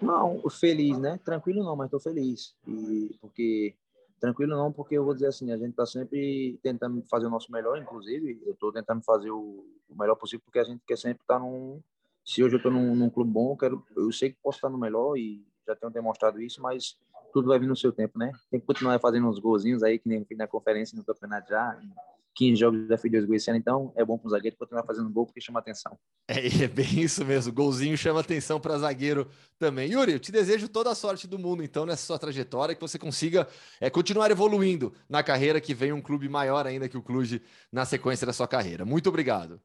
[0.00, 1.20] Não, feliz, né?
[1.22, 2.54] Tranquilo não, mas estou feliz.
[2.66, 3.74] E porque
[4.18, 7.52] tranquilo não, porque eu vou dizer assim, a gente está sempre tentando fazer o nosso
[7.52, 11.38] melhor, inclusive eu estou tentando fazer o, melhor possível, porque a gente quer sempre estar
[11.38, 11.82] num.
[12.24, 14.70] Se hoje eu estou num, num clube bom, eu quero, eu sei que posso estar
[14.70, 16.98] no melhor e já tenho demonstrado isso, mas
[17.32, 18.32] tudo vai vir no seu tempo, né?
[18.50, 21.78] Tem que continuar fazendo uns golzinhos aí que nem na conferência no campeonato já.
[22.36, 25.24] 15 jogos dois gols esse ano, então é bom para o zagueiro continuar fazendo gol
[25.24, 25.98] porque chama atenção.
[26.28, 26.34] É,
[26.64, 27.52] é bem isso mesmo.
[27.52, 29.26] Golzinho chama atenção para zagueiro
[29.58, 29.90] também.
[29.90, 32.98] Yuri, eu te desejo toda a sorte do mundo, então, nessa sua trajetória, que você
[32.98, 33.48] consiga
[33.80, 37.86] é, continuar evoluindo na carreira, que venha um clube maior ainda que o Clube na
[37.86, 38.84] sequência da sua carreira.
[38.84, 39.58] Muito obrigado.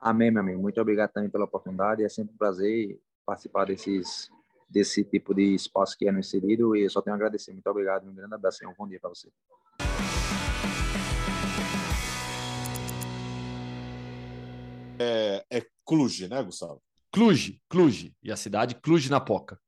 [0.00, 0.62] Amém, meu amigo.
[0.62, 2.04] Muito obrigado também pela oportunidade.
[2.04, 4.30] É sempre um prazer participar desses,
[4.68, 7.52] desse tipo de espaço que é no inserido e eu só tenho a agradecer.
[7.52, 8.08] Muito obrigado.
[8.08, 9.28] Um grande abraço e um bom dia para você.
[15.04, 16.80] É, é Cluj, né, Gustavo?
[17.12, 18.12] Cluj, Cluj.
[18.22, 19.58] E a cidade Cluj na Poca.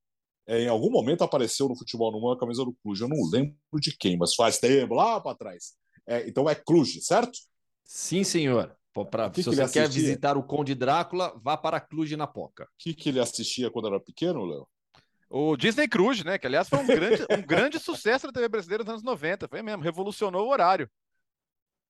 [0.47, 3.01] É, em algum momento apareceu no futebol no mundo a camisa do Cluj.
[3.03, 5.74] Eu não lembro de quem, mas faz tempo, lá para trás.
[6.07, 7.39] É, então é Cluj, certo?
[7.84, 8.74] Sim, senhor.
[9.11, 10.03] Pra- O que se que você quer assistia?
[10.03, 12.64] visitar o Conde Drácula, vá para Cluj na Poca.
[12.64, 14.66] O que, que ele assistia quando era pequeno, Léo?
[15.28, 16.39] O Disney Cruise, né?
[16.39, 19.49] Que aliás foi um grande, um grande sucesso da TV brasileira nos anos 90.
[19.49, 20.89] Foi mesmo, revolucionou o horário.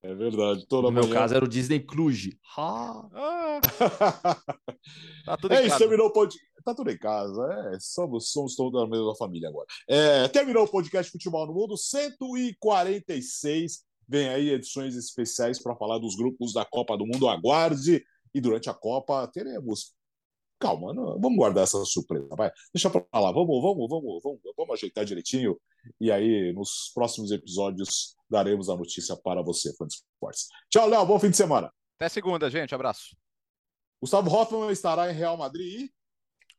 [0.03, 0.65] É verdade.
[0.71, 1.13] No meu manhã.
[1.13, 2.37] caso era o Disney Cluj.
[2.57, 3.59] Ah,
[5.25, 5.79] tá tudo É em isso, casa.
[5.79, 6.47] terminou o podcast.
[6.63, 7.79] Tá tudo em casa, é.
[7.79, 9.65] Somos, somos todos da mesma família agora.
[9.87, 13.85] É, terminou o podcast Futebol no Mundo 146.
[14.07, 17.27] Vem aí edições especiais para falar dos grupos da Copa do Mundo.
[17.27, 18.03] Aguarde.
[18.33, 19.93] E durante a Copa teremos.
[20.59, 22.51] Calma, não, vamos guardar essa surpresa, vai.
[22.73, 25.55] Deixa pra lá, vamos, vamos, vamos, vamos, vamos ajeitar direitinho.
[26.01, 30.47] E aí, nos próximos episódios, daremos a notícia para você, fã de esportes.
[30.69, 31.71] Tchau, Léo, bom fim de semana.
[31.95, 32.75] Até segunda, gente.
[32.75, 33.15] Abraço.
[34.01, 35.93] Gustavo Hoffman estará em Real Madrid e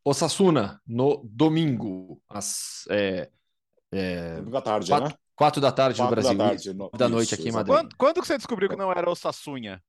[0.05, 3.31] Osasuna, no domingo, às é,
[3.93, 5.15] é, domingo à tarde, quatro, né?
[5.37, 6.39] quatro da tarde no Quatro Brasil.
[6.39, 6.75] da tarde.
[6.75, 7.53] no- da noite Isso, aqui em.
[7.53, 7.77] Madrid.
[7.77, 9.83] Quando, quando que você descobriu que não era o Sassunha?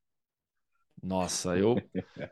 [1.01, 1.75] Nossa, eu.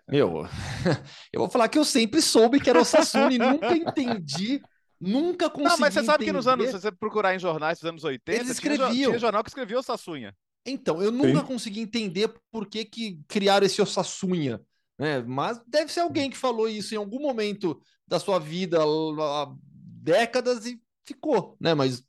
[0.07, 0.43] Meu,
[1.31, 4.61] eu vou falar que eu sempre soube que era o Osasuna e nunca entendi,
[4.99, 5.69] nunca consegui.
[5.69, 6.77] Não, mas você sabe que nos anos, entender.
[6.77, 9.09] se você procurar em jornais dos anos 80, Eles tinha escreviam.
[9.11, 10.35] Tinha, jornal que escrevia o Sassunha.
[10.65, 11.45] Então, eu nunca Sim.
[11.45, 14.61] consegui entender por que, que criaram esse Osasuna,
[14.99, 15.21] né?
[15.21, 20.65] Mas deve ser alguém que falou isso em algum momento da sua vida há décadas
[20.65, 21.73] e ficou, né?
[21.73, 22.03] Mas,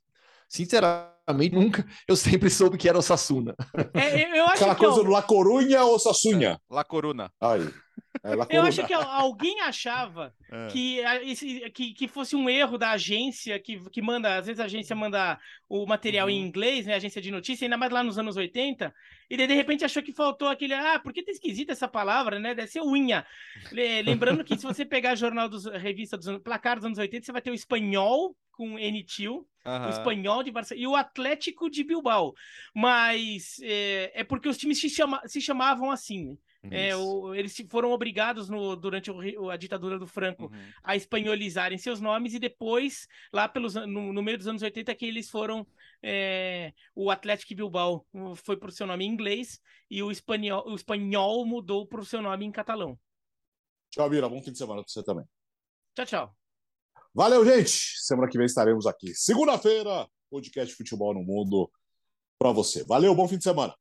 [0.47, 1.87] sinceramente, nunca.
[2.07, 3.55] Eu sempre soube que era Osasuna.
[3.93, 6.59] É, eu, eu acho Aquela que, coisa ó, do La Corunha ou Sassunha?
[6.69, 7.31] La Coruna.
[7.39, 7.73] Aí.
[8.23, 10.67] É eu acho que alguém achava É.
[10.67, 14.65] que, esse- que, que fosse um erro da agência que, que manda, às vezes a
[14.65, 16.33] agência manda o material Uhum.
[16.33, 16.95] em inglês, né?
[16.95, 18.91] Agência de notícia, ainda mais lá nos anos 80,
[19.29, 20.73] e daí de repente achou que faltou aquele.
[20.73, 22.55] Ah, por que tá esquisita essa palavra, né?
[22.55, 23.25] Deve ser unha.
[23.71, 27.31] Le- Lembrando que se você pegar jornal dos revista dos placar dos anos 80, você
[27.31, 29.89] vai ter o espanhol com N-Til, o Aham.
[29.89, 32.33] espanhol de Barcelona e o Atlético de Bilbao.
[32.73, 36.37] Mas é, é porque os times se, chama- se chamavam assim.
[36.63, 40.71] É, o- eles foram obrigados no- durante o a ditadura do Franco Uhum.
[40.83, 45.05] a espanholizarem seus nomes e depois, lá pelos, no, no meio dos anos 80, que
[45.05, 45.65] eles foram.
[46.01, 48.05] é, o Atlético Bilbao
[48.37, 52.05] foi para o seu nome em inglês e o espanhol, o espanhol mudou para o
[52.05, 52.97] seu nome em catalão.
[53.91, 54.29] Tchau, Mira.
[54.29, 55.25] Bom fim de semana para você também.
[55.95, 56.35] Tchau, tchau.
[57.13, 57.97] Valeu, gente.
[57.99, 59.13] Semana que vem estaremos aqui.
[59.13, 61.69] Segunda-feira, podcast Futebol no Mundo
[62.37, 62.83] para você.
[62.85, 63.75] Valeu, bom fim de semana.